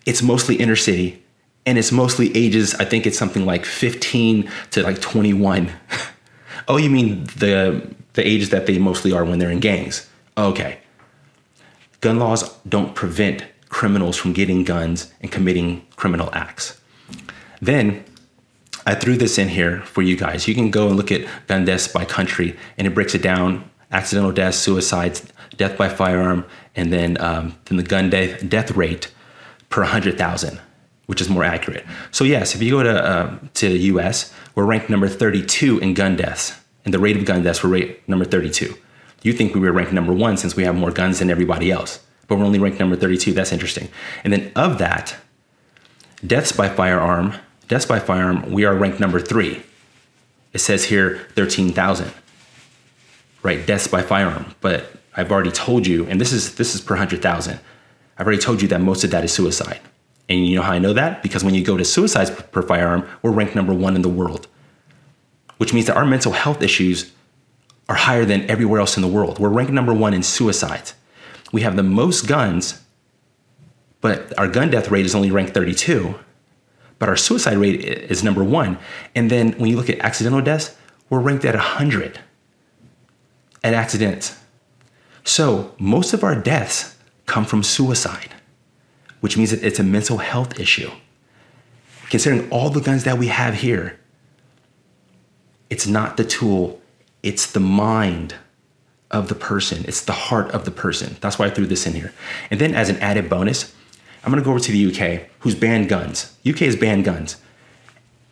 it's 0.07 0.23
mostly 0.23 0.57
inner 0.57 0.77
city 0.77 1.23
and 1.67 1.77
it's 1.77 1.91
mostly 1.91 2.37
ages, 2.37 2.75
I 2.77 2.85
think 2.85 3.07
it's 3.07 3.19
something 3.19 3.45
like 3.45 3.65
15 3.65 4.49
to 4.73 4.83
like 4.83 5.01
21. 5.01 5.73
oh, 6.69 6.77
you 6.77 6.91
mean 6.91 7.25
the, 7.37 7.95
the 8.13 8.27
ages 8.27 8.51
that 8.51 8.67
they 8.67 8.79
mostly 8.79 9.13
are 9.13 9.25
when 9.25 9.39
they're 9.39 9.51
in 9.51 9.61
gangs? 9.61 10.09
Okay. 10.37 10.79
Gun 12.01 12.19
laws 12.19 12.57
don't 12.69 12.95
prevent 12.95 13.45
criminals 13.69 14.17
from 14.17 14.33
getting 14.33 14.65
guns 14.65 15.13
and 15.21 15.33
committing 15.33 15.87
criminal 15.97 16.29
acts. 16.33 16.81
Then 17.63 18.05
I 18.85 18.97
threw 18.97 19.17
this 19.17 19.39
in 19.39 19.49
here 19.49 19.83
for 19.83 20.03
you 20.03 20.17
guys. 20.17 20.49
You 20.49 20.55
can 20.55 20.71
go 20.71 20.89
and 20.89 20.97
look 20.97 21.13
at 21.13 21.27
gun 21.47 21.65
deaths 21.65 21.87
by 21.87 22.05
country, 22.05 22.57
and 22.77 22.87
it 22.89 22.95
breaks 22.95 23.15
it 23.15 23.23
down: 23.23 23.71
accidental 23.93 24.33
deaths, 24.33 24.59
suicides, 24.59 25.25
death 25.57 25.79
by 25.79 25.89
firearm, 25.89 26.45
and 26.75 26.93
then 26.93 27.19
um, 27.21 27.57
then 27.67 27.77
the 27.77 27.85
gun 27.85 28.11
death 28.11 28.47
death 28.49 28.73
rate 28.73 29.13
per 29.71 29.85
hundred 29.85 30.19
thousand, 30.19 30.61
which 31.07 31.21
is 31.21 31.29
more 31.29 31.45
accurate. 31.45 31.87
So 32.11 32.25
yes, 32.25 32.57
if 32.57 32.63
you 32.63 32.71
go 32.73 32.83
to 32.83 33.05
uh, 33.05 33.39
to 33.55 33.69
the 33.69 33.79
U.S., 33.95 34.35
we're 34.57 34.65
ranked 34.65 34.91
number 34.91 35.09
32 35.09 35.79
in 35.79 35.95
gun 35.95 36.17
deaths, 36.17 36.59
and 36.85 36.93
the 36.93 36.99
rate 36.99 37.17
of 37.17 37.25
gun 37.25 37.45
deaths 37.45 37.63
we're 37.63 37.71
ranked 37.71 38.09
number 38.09 38.25
32. 38.25 38.77
You 39.23 39.33
think 39.33 39.55
we 39.55 39.61
were 39.61 39.71
ranked 39.71 39.93
number 39.93 40.13
one 40.13 40.37
since 40.37 40.57
we 40.57 40.65
have 40.65 40.75
more 40.75 40.91
guns 40.91 41.21
than 41.21 41.31
everybody 41.31 41.71
else, 41.71 42.01
but 42.27 42.39
we're 42.39 42.45
only 42.45 42.59
ranked 42.59 42.81
number 42.81 42.97
32. 42.97 43.33
That's 43.33 43.53
interesting. 43.53 43.89
And 44.25 44.33
then 44.33 44.51
of 44.57 44.79
that, 44.79 45.15
deaths 46.27 46.51
by 46.51 46.69
firearm 46.69 47.37
deaths 47.73 47.87
by 47.87 47.99
firearm, 47.99 48.53
we 48.53 48.67
are 48.67 48.75
ranked 48.75 49.01
number 49.01 49.19
three. 49.19 49.63
It 50.53 50.59
says 50.59 50.85
here 50.85 51.27
13,000, 51.37 52.13
right? 53.43 53.67
Deaths 53.67 53.89
by 53.89 54.03
firearm. 54.03 54.55
But 54.61 54.93
I've 55.17 55.33
already 55.33 55.53
told 55.53 55.87
you, 55.87 56.05
and 56.05 56.21
this 56.21 56.33
is 56.33 56.57
this 56.57 56.75
is 56.75 56.83
per 56.83 56.93
100,000. 56.93 57.59
I've 58.19 58.27
already 58.27 58.43
told 58.43 58.61
you 58.61 58.69
that 58.69 58.83
most 58.83 59.05
of 59.05 59.11
that 59.13 59.25
is 59.25 59.33
suicide. 59.33 59.81
And 60.29 60.47
you 60.47 60.57
know 60.57 60.61
how 60.61 60.73
I 60.73 60.81
know 60.81 60.93
that? 60.93 61.23
Because 61.23 61.43
when 61.45 61.55
you 61.55 61.65
go 61.65 61.79
to 61.79 61.85
suicides 61.87 62.31
per 62.31 62.61
firearm, 62.61 63.09
we're 63.23 63.31
ranked 63.31 63.55
number 63.55 63.73
one 63.73 63.97
in 63.97 64.03
the 64.03 64.11
world, 64.11 64.49
which 65.57 65.73
means 65.73 65.87
that 65.87 65.97
our 65.97 66.05
mental 66.05 66.33
health 66.33 66.61
issues 66.61 67.11
are 67.89 67.97
higher 67.97 68.27
than 68.27 68.43
everywhere 68.51 68.81
else 68.81 68.99
in 68.99 69.03
the 69.03 69.09
world. 69.09 69.39
We're 69.39 69.49
ranked 69.49 69.73
number 69.73 69.95
one 69.95 70.13
in 70.13 70.23
suicides. 70.23 70.93
We 71.53 71.63
have 71.63 71.77
the 71.77 71.83
most 71.83 72.29
guns, 72.29 72.83
but 74.03 74.39
our 74.39 74.47
gun 74.47 74.69
death 74.69 74.91
rate 74.91 75.07
is 75.07 75.15
only 75.15 75.31
ranked 75.31 75.55
32 75.55 76.17
but 77.03 77.09
our 77.09 77.17
suicide 77.17 77.59
rate 77.59 77.81
is 77.85 78.23
number 78.23 78.45
one. 78.45 78.79
And 79.17 79.29
then 79.29 79.55
when 79.55 79.69
you 79.69 79.77
look 79.77 79.91
at 79.91 79.99
accidental 79.99 80.41
deaths, 80.41 80.77
we're 81.11 81.19
ranked 81.19 81.45
at 81.45 81.57
100 81.57 82.21
at 83.65 83.75
accidents. 83.75 84.39
So 85.25 85.75
most 85.81 86.13
of 86.13 86.23
our 86.23 86.37
deaths 86.37 86.97
come 87.27 87.45
from 87.45 87.65
suicide, 87.65 88.37
which 89.19 89.37
means 89.37 89.51
that 89.51 89.65
it's 89.65 89.81
a 89.81 89.83
mental 89.83 90.19
health 90.19 90.61
issue. 90.61 90.93
Considering 92.09 92.49
all 92.51 92.71
the 92.71 92.81
guns 92.81 93.03
that 93.03 93.19
we 93.19 93.27
have 93.27 93.55
here, 93.55 93.99
it's 95.71 95.89
not 95.89 96.17
the 96.17 96.25
tool, 96.25 96.81
it's 97.25 97.51
the 97.51 97.59
mind 97.59 98.37
of 99.11 99.27
the 99.27 99.35
person. 99.35 99.85
It's 99.89 100.03
the 100.03 100.13
heart 100.13 100.53
of 100.53 100.65
the 100.65 100.71
person. 100.71 101.17
That's 101.21 101.37
why 101.37 101.47
I 101.47 101.51
threw 101.51 101.67
this 101.67 101.85
in 101.85 101.95
here. 101.95 102.13
And 102.49 102.61
then 102.61 102.77
as 102.77 102.89
an 102.89 102.99
added 102.99 103.29
bonus, 103.29 103.75
I'm 104.25 104.31
gonna 104.31 104.43
go 104.43 104.51
over 104.51 104.61
to 104.61 104.73
the 104.73 104.87
UK, 104.87 105.29
who's 105.41 105.55
banned 105.55 105.89
guns. 105.89 106.37
UK 106.49 106.59
has 106.61 106.77
banned 106.77 107.05
guns. 107.05 107.37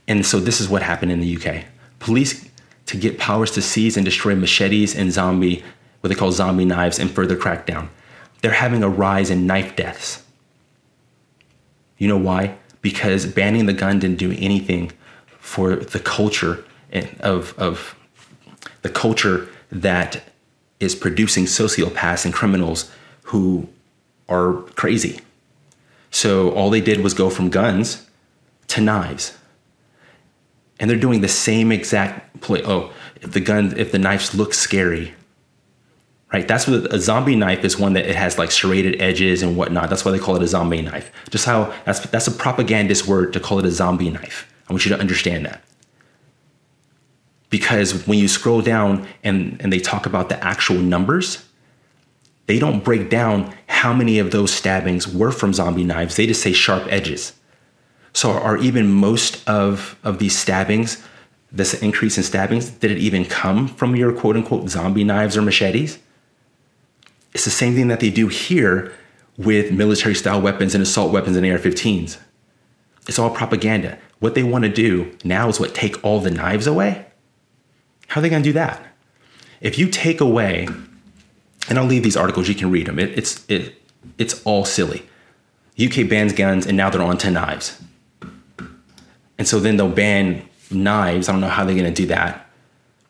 And 0.07 0.25
so 0.25 0.41
this 0.41 0.61
is 0.61 0.69
what 0.69 0.83
happened 0.83 1.13
in 1.13 1.21
the 1.21 1.37
UK. 1.37 1.65
Police 1.99 2.49
to 2.87 2.97
get 2.97 3.19
powers 3.19 3.53
to 3.53 3.63
seize 3.63 3.97
and 3.97 4.05
destroy 4.05 4.35
machetes 4.35 4.97
and 4.97 5.13
zombie, 5.13 5.63
what 6.01 6.09
they 6.09 6.15
call 6.15 6.33
zombie 6.33 6.65
knives, 6.65 6.99
and 6.99 7.11
further 7.11 7.37
crackdown. 7.37 7.89
They're 8.43 8.53
having 8.53 8.83
a 8.83 8.89
rise 8.89 9.31
in 9.31 9.47
knife 9.47 9.77
deaths. 9.77 10.25
You 11.99 12.09
know 12.09 12.17
why? 12.17 12.57
Because 12.83 13.27
banning 13.27 13.67
the 13.67 13.73
gun 13.73 13.99
didn't 13.99 14.19
do 14.19 14.33
anything 14.33 14.91
for 15.39 15.77
the 15.77 16.01
culture 16.01 16.65
of, 17.21 17.57
of 17.59 17.95
the 18.83 18.89
culture 18.89 19.49
that 19.71 20.23
is 20.81 20.95
producing 20.95 21.45
sociopaths 21.45 22.25
and 22.25 22.35
criminals 22.35 22.91
who 23.25 23.69
are 24.29 24.55
crazy. 24.75 25.21
So 26.11 26.51
all 26.53 26.71
they 26.71 26.81
did 26.81 27.01
was 27.01 27.15
go 27.15 27.31
from 27.31 27.51
guns 27.51 28.07
to 28.69 28.81
knives. 28.81 29.37
And 30.79 30.89
they're 30.89 30.99
doing 30.99 31.21
the 31.21 31.29
same 31.29 31.73
exact 31.73 32.41
play. 32.41 32.63
Oh, 32.65 32.93
if 33.21 33.33
the 33.33 33.41
gun, 33.41 33.75
if 33.77 33.93
the 33.93 33.99
knives 33.99 34.35
look 34.35 34.55
scary, 34.55 35.15
right? 36.33 36.49
That's 36.49 36.67
what 36.67 36.93
a 36.93 36.99
zombie 36.99 37.37
knife 37.37 37.65
is 37.65 37.79
one 37.79 37.93
that 37.93 38.07
it 38.07 38.17
has 38.17 38.39
like 38.39 38.51
serrated 38.51 39.01
edges 39.01 39.43
and 39.43 39.57
whatnot. 39.57 39.91
That's 39.91 40.05
why 40.05 40.11
they 40.11 40.19
call 40.19 40.37
it 40.37 40.43
a 40.43 40.47
zombie 40.47 40.83
knife. 40.83 41.13
Just 41.29 41.45
how 41.45 41.75
that's 41.85 42.01
that's 42.01 42.29
a 42.29 42.33
propagandist 42.33 43.07
word 43.07 43.33
to 43.35 43.41
call 43.41 43.59
it 43.59 43.67
a 43.67 43.71
zombie 43.71 44.11
knife. 44.11 44.51
I 44.69 44.73
want 44.73 44.87
you 44.87 44.95
to 44.95 45.01
understand 45.01 45.45
that 45.47 45.63
because 47.51 48.07
when 48.07 48.19
you 48.19 48.29
scroll 48.29 48.63
down 48.63 49.07
and, 49.23 49.61
and 49.61 49.73
they 49.73 49.81
talk 49.81 50.07
about 50.07 50.29
the 50.29 50.43
actual 50.43 50.79
numbers, 50.79 51.45
they 52.47 52.59
don't 52.59 52.83
break 52.83 53.11
down 53.11 53.55
how 53.83 53.93
many 53.93 54.19
of 54.19 54.31
those 54.31 54.53
stabbings 54.53 55.09
were 55.09 55.33
from 55.33 55.53
zombie 55.53 55.85
knives. 55.85 56.17
They 56.17 56.27
just 56.27 56.43
say 56.43 56.53
sharp 56.53 56.87
edges. 56.89 57.33
So, 58.13 58.33
are 58.33 58.59
even 58.59 58.91
most 58.93 59.49
of, 59.49 59.99
of 60.03 60.19
these 60.19 60.37
stabbings, 60.37 61.03
this 61.53 61.75
increase 61.75 62.17
in 62.17 62.25
stabbings, 62.25 62.71
did 62.71 62.91
it 62.91 62.99
even 62.99 63.25
come 63.25 63.69
from 63.69 63.97
your 63.97 64.13
quote 64.13 64.37
unquote 64.37 64.69
zombie 64.69 65.05
knives 65.05 65.37
or 65.37 65.43
machetes? 65.43 65.99
It's 67.33 67.45
the 67.45 67.51
same 67.51 67.75
thing 67.75 67.89
that 67.89 68.01
they 68.01 68.11
do 68.11 68.29
here 68.29 68.93
with 69.37 69.73
military 69.73 70.15
style 70.15 70.41
weapons 70.41 70.75
and 70.75 70.83
assault 70.83 71.13
weapons 71.13 71.37
and 71.37 71.47
AR 71.47 71.59
15s. 71.59 72.19
It's 73.07 73.19
all 73.19 73.31
propaganda. 73.31 73.99
What 74.19 74.35
they 74.35 74.43
want 74.43 74.65
to 74.65 74.71
do 74.71 75.17
now 75.25 75.49
is 75.49 75.61
what 75.61 75.75
take 75.75 76.03
all 76.05 76.21
the 76.21 76.31
knives 76.31 76.67
away 76.67 77.07
how 78.11 78.19
are 78.19 78.23
they 78.23 78.29
going 78.29 78.43
to 78.43 78.49
do 78.49 78.55
that? 78.55 78.85
If 79.61 79.79
you 79.79 79.89
take 79.89 80.21
away, 80.21 80.67
and 81.69 81.79
I'll 81.79 81.87
leave 81.87 82.03
these 82.03 82.17
articles, 82.17 82.49
you 82.49 82.55
can 82.55 82.71
read 82.71 82.87
them. 82.87 82.99
It, 82.99 83.17
it's 83.19 83.45
it, 83.49 83.75
it's 84.19 84.43
all 84.45 84.65
silly. 84.65 85.07
UK 85.81 86.09
bans 86.09 86.33
guns, 86.33 86.67
and 86.67 86.77
now 86.77 86.91
they're 86.91 87.03
on 87.03 87.19
to 87.19 87.31
knives. 87.31 87.81
And 89.39 89.49
so 89.49 89.59
then 89.59 89.77
they'll 89.77 89.89
ban 89.89 90.47
knives. 90.71 91.29
I 91.29 91.33
don't 91.33 91.41
know 91.41 91.49
how 91.49 91.65
they're 91.65 91.75
going 91.75 91.93
to 91.93 92.03
do 92.03 92.07
that, 92.09 92.51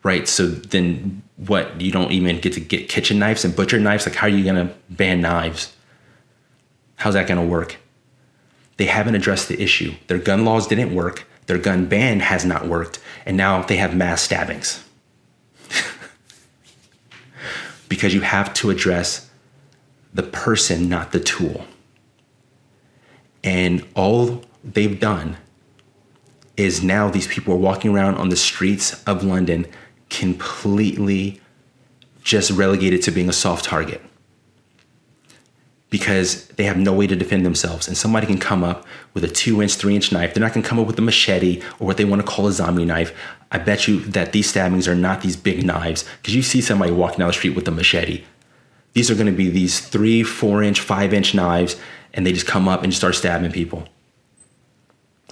right? 0.03 0.27
So 0.27 0.47
then 0.47 1.21
what? 1.37 1.81
You 1.81 1.91
don't 1.91 2.11
even 2.11 2.39
get 2.39 2.53
to 2.53 2.59
get 2.59 2.87
kitchen 2.87 3.19
knives 3.19 3.43
and 3.43 3.55
butcher 3.55 3.79
knives. 3.79 4.05
Like, 4.05 4.15
how 4.15 4.27
are 4.27 4.29
you 4.29 4.43
going 4.43 4.67
to 4.67 4.73
ban 4.89 5.21
knives? 5.21 5.73
How's 6.95 7.15
that 7.15 7.27
going 7.27 7.41
to 7.41 7.47
work? 7.47 7.77
They 8.77 8.85
haven't 8.85 9.15
addressed 9.15 9.47
the 9.47 9.61
issue. 9.61 9.93
Their 10.07 10.17
gun 10.17 10.45
laws 10.45 10.67
didn't 10.67 10.93
work. 10.93 11.27
Their 11.47 11.57
gun 11.57 11.87
ban 11.87 12.19
has 12.19 12.45
not 12.45 12.67
worked. 12.67 12.99
And 13.25 13.35
now 13.35 13.63
they 13.63 13.77
have 13.77 13.95
mass 13.95 14.21
stabbings. 14.21 14.83
Because 17.91 18.13
you 18.13 18.21
have 18.21 18.53
to 18.53 18.69
address 18.69 19.29
the 20.13 20.23
person, 20.23 20.87
not 20.87 21.11
the 21.11 21.19
tool. 21.19 21.65
And 23.43 23.85
all 23.97 24.45
they've 24.63 24.97
done 24.97 25.35
is 26.55 26.81
now 26.81 27.09
these 27.09 27.27
people 27.27 27.53
are 27.53 27.57
walking 27.57 27.91
around 27.93 28.15
on 28.15 28.29
the 28.29 28.37
streets 28.37 29.03
of 29.03 29.25
London 29.25 29.67
completely 30.09 31.41
just 32.23 32.49
relegated 32.51 33.01
to 33.01 33.11
being 33.11 33.27
a 33.27 33.33
soft 33.33 33.65
target 33.65 34.01
because 35.91 36.47
they 36.47 36.63
have 36.63 36.77
no 36.77 36.93
way 36.93 37.05
to 37.05 37.15
defend 37.17 37.45
themselves. 37.45 37.87
And 37.87 37.95
somebody 37.95 38.25
can 38.25 38.39
come 38.39 38.63
up 38.63 38.85
with 39.13 39.25
a 39.25 39.27
two 39.27 39.61
inch, 39.61 39.75
three 39.75 39.93
inch 39.93 40.11
knife. 40.11 40.33
They're 40.33 40.41
not 40.41 40.53
gonna 40.53 40.65
come 40.65 40.79
up 40.79 40.87
with 40.87 40.97
a 40.97 41.01
machete 41.01 41.61
or 41.79 41.85
what 41.85 41.97
they 41.97 42.05
wanna 42.05 42.23
call 42.23 42.47
a 42.47 42.51
zombie 42.51 42.85
knife. 42.85 43.13
I 43.51 43.59
bet 43.59 43.87
you 43.87 43.99
that 43.99 44.31
these 44.31 44.49
stabbings 44.49 44.87
are 44.87 44.95
not 44.95 45.21
these 45.21 45.35
big 45.35 45.63
knives 45.63 46.05
because 46.21 46.33
you 46.33 46.41
see 46.41 46.61
somebody 46.61 46.91
walking 46.93 47.19
down 47.19 47.27
the 47.27 47.33
street 47.33 47.55
with 47.55 47.67
a 47.67 47.71
machete. 47.71 48.23
These 48.93 49.11
are 49.11 49.15
gonna 49.15 49.33
be 49.33 49.49
these 49.49 49.81
three, 49.81 50.23
four 50.23 50.63
inch, 50.63 50.79
five 50.79 51.13
inch 51.13 51.35
knives, 51.35 51.75
and 52.13 52.25
they 52.25 52.31
just 52.31 52.47
come 52.47 52.69
up 52.69 52.83
and 52.83 52.93
start 52.93 53.15
stabbing 53.15 53.51
people. 53.51 53.87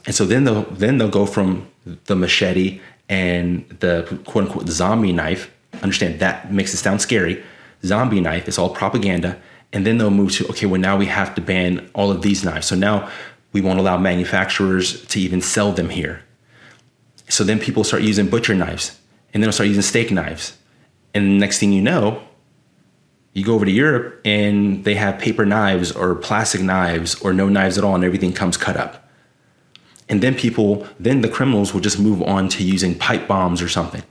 And 0.06 0.14
so 0.14 0.26
then 0.26 0.44
they'll 0.44 0.64
then 0.64 0.98
they'll 0.98 1.10
go 1.10 1.26
from 1.26 1.70
the 2.06 2.18
machete 2.18 2.82
and 3.08 3.66
the 3.80 4.20
quote 4.26 4.46
unquote 4.46 4.68
zombie 4.68 5.14
knife. 5.14 5.50
Understand 5.82 6.20
that 6.20 6.52
makes 6.52 6.74
it 6.74 6.78
sound 6.78 7.00
scary. 7.00 7.42
Zombie 7.86 8.20
knife 8.20 8.50
is 8.50 8.58
all 8.58 8.70
propaganda 8.70 9.42
and 9.72 9.86
then 9.86 9.98
they'll 9.98 10.10
move 10.10 10.32
to, 10.34 10.48
okay, 10.50 10.66
well, 10.66 10.82
now 10.82 10.98
we 10.98 11.06
have 11.06 11.36
to 11.36 11.42
ban 11.42 11.90
all 11.94 12.12
of 12.12 12.22
these 12.22 12.44
knives. 12.44 12.68
So 12.68 12.76
now 12.76 13.10
we 13.54 13.62
won't 13.62 13.80
allow 13.80 13.98
manufacturers 13.98 15.06
to 15.08 15.20
even 15.20 15.42
sell 15.42 15.72
them 15.72 15.90
here. 15.90 16.24
So 17.28 17.44
then 17.44 17.60
people 17.60 17.84
start 17.84 18.02
using 18.02 18.28
butcher 18.28 18.56
knives 18.56 19.00
and 19.34 19.42
then 19.42 19.48
they'll 19.48 19.54
start 19.54 19.68
using 19.68 19.84
steak 19.84 20.12
knives. 20.12 20.58
And 21.14 21.26
the 21.26 21.40
next 21.40 21.60
thing 21.60 21.72
you 21.72 21.82
know, 21.82 22.24
you 23.34 23.46
go 23.46 23.54
over 23.54 23.66
to 23.66 23.72
Europe 23.72 24.22
and 24.26 24.84
they 24.84 24.96
have 24.96 25.20
paper 25.20 25.46
knives 25.46 25.92
or 25.92 26.16
plastic 26.16 26.62
knives 26.62 27.20
or 27.22 27.34
no 27.34 27.48
knives 27.48 27.78
at 27.78 27.84
all, 27.84 27.96
and 27.96 28.04
everything 28.04 28.34
comes 28.34 28.58
cut 28.58 28.76
up. 28.76 29.08
And 30.08 30.22
then 30.22 30.34
people, 30.34 30.88
then 31.00 31.22
the 31.22 31.30
criminals 31.30 31.74
will 31.74 31.82
just 31.82 32.00
move 32.00 32.24
on 32.24 32.50
to 32.50 32.64
using 32.64 32.98
pipe 32.98 33.28
bombs 33.28 33.62
or 33.62 33.70
something. 33.70 34.02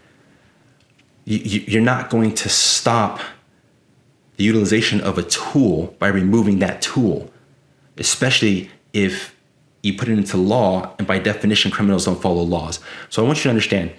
You're 1.24 1.82
not 1.82 2.10
going 2.10 2.34
to 2.36 2.48
stop 2.48 3.20
the 4.38 4.44
utilization 4.44 5.00
of 5.00 5.18
a 5.18 5.22
tool 5.24 5.96
by 5.98 6.08
removing 6.08 6.60
that 6.60 6.80
tool, 6.80 7.28
especially 7.98 8.70
if 8.92 9.36
you 9.82 9.94
put 9.94 10.08
it 10.08 10.12
into 10.12 10.36
law 10.36 10.94
and 10.98 11.06
by 11.06 11.18
definition 11.18 11.70
criminals 11.70 12.04
don't 12.04 12.22
follow 12.22 12.42
laws. 12.42 12.80
So 13.10 13.22
I 13.22 13.26
want 13.26 13.38
you 13.38 13.42
to 13.44 13.48
understand 13.50 13.92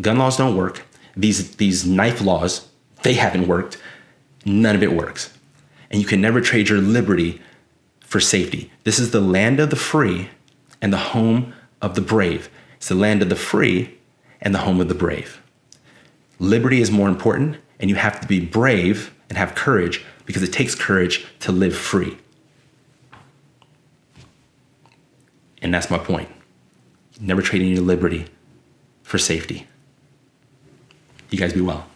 gun 0.00 0.18
laws 0.18 0.36
don't 0.36 0.56
work. 0.56 0.84
These 1.16 1.56
these 1.56 1.86
knife 1.86 2.20
laws, 2.20 2.68
they 3.02 3.14
haven't 3.14 3.46
worked. 3.46 3.78
None 4.44 4.74
of 4.74 4.82
it 4.82 4.92
works. 4.92 5.32
And 5.90 6.00
you 6.00 6.06
can 6.06 6.20
never 6.20 6.40
trade 6.40 6.68
your 6.68 6.80
liberty 6.80 7.40
for 8.00 8.20
safety. 8.20 8.72
This 8.84 8.98
is 8.98 9.12
the 9.12 9.20
land 9.20 9.60
of 9.60 9.70
the 9.70 9.76
free 9.76 10.30
and 10.82 10.92
the 10.92 10.98
home 11.14 11.52
of 11.80 11.94
the 11.94 12.00
brave. 12.00 12.50
It's 12.76 12.88
the 12.88 12.94
land 12.96 13.22
of 13.22 13.28
the 13.28 13.36
free 13.36 13.98
and 14.40 14.52
the 14.52 14.60
home 14.60 14.80
of 14.80 14.88
the 14.88 14.94
brave. 14.94 15.40
Liberty 16.40 16.80
is 16.80 16.90
more 16.90 17.08
important, 17.08 17.58
and 17.78 17.88
you 17.88 17.96
have 17.96 18.20
to 18.20 18.26
be 18.26 18.40
brave 18.40 19.12
and 19.30 19.38
have 19.38 19.54
courage 19.54 20.04
because 20.26 20.42
it 20.42 20.52
takes 20.52 20.74
courage 20.74 21.26
to 21.38 21.52
live 21.52 21.74
free. 21.74 22.18
And 25.62 25.72
that's 25.72 25.88
my 25.88 25.98
point. 25.98 26.28
Never 27.18 27.40
trading 27.40 27.68
your 27.68 27.82
liberty 27.82 28.26
for 29.02 29.16
safety. 29.16 29.66
You 31.30 31.38
guys 31.38 31.52
be 31.52 31.60
well. 31.60 31.86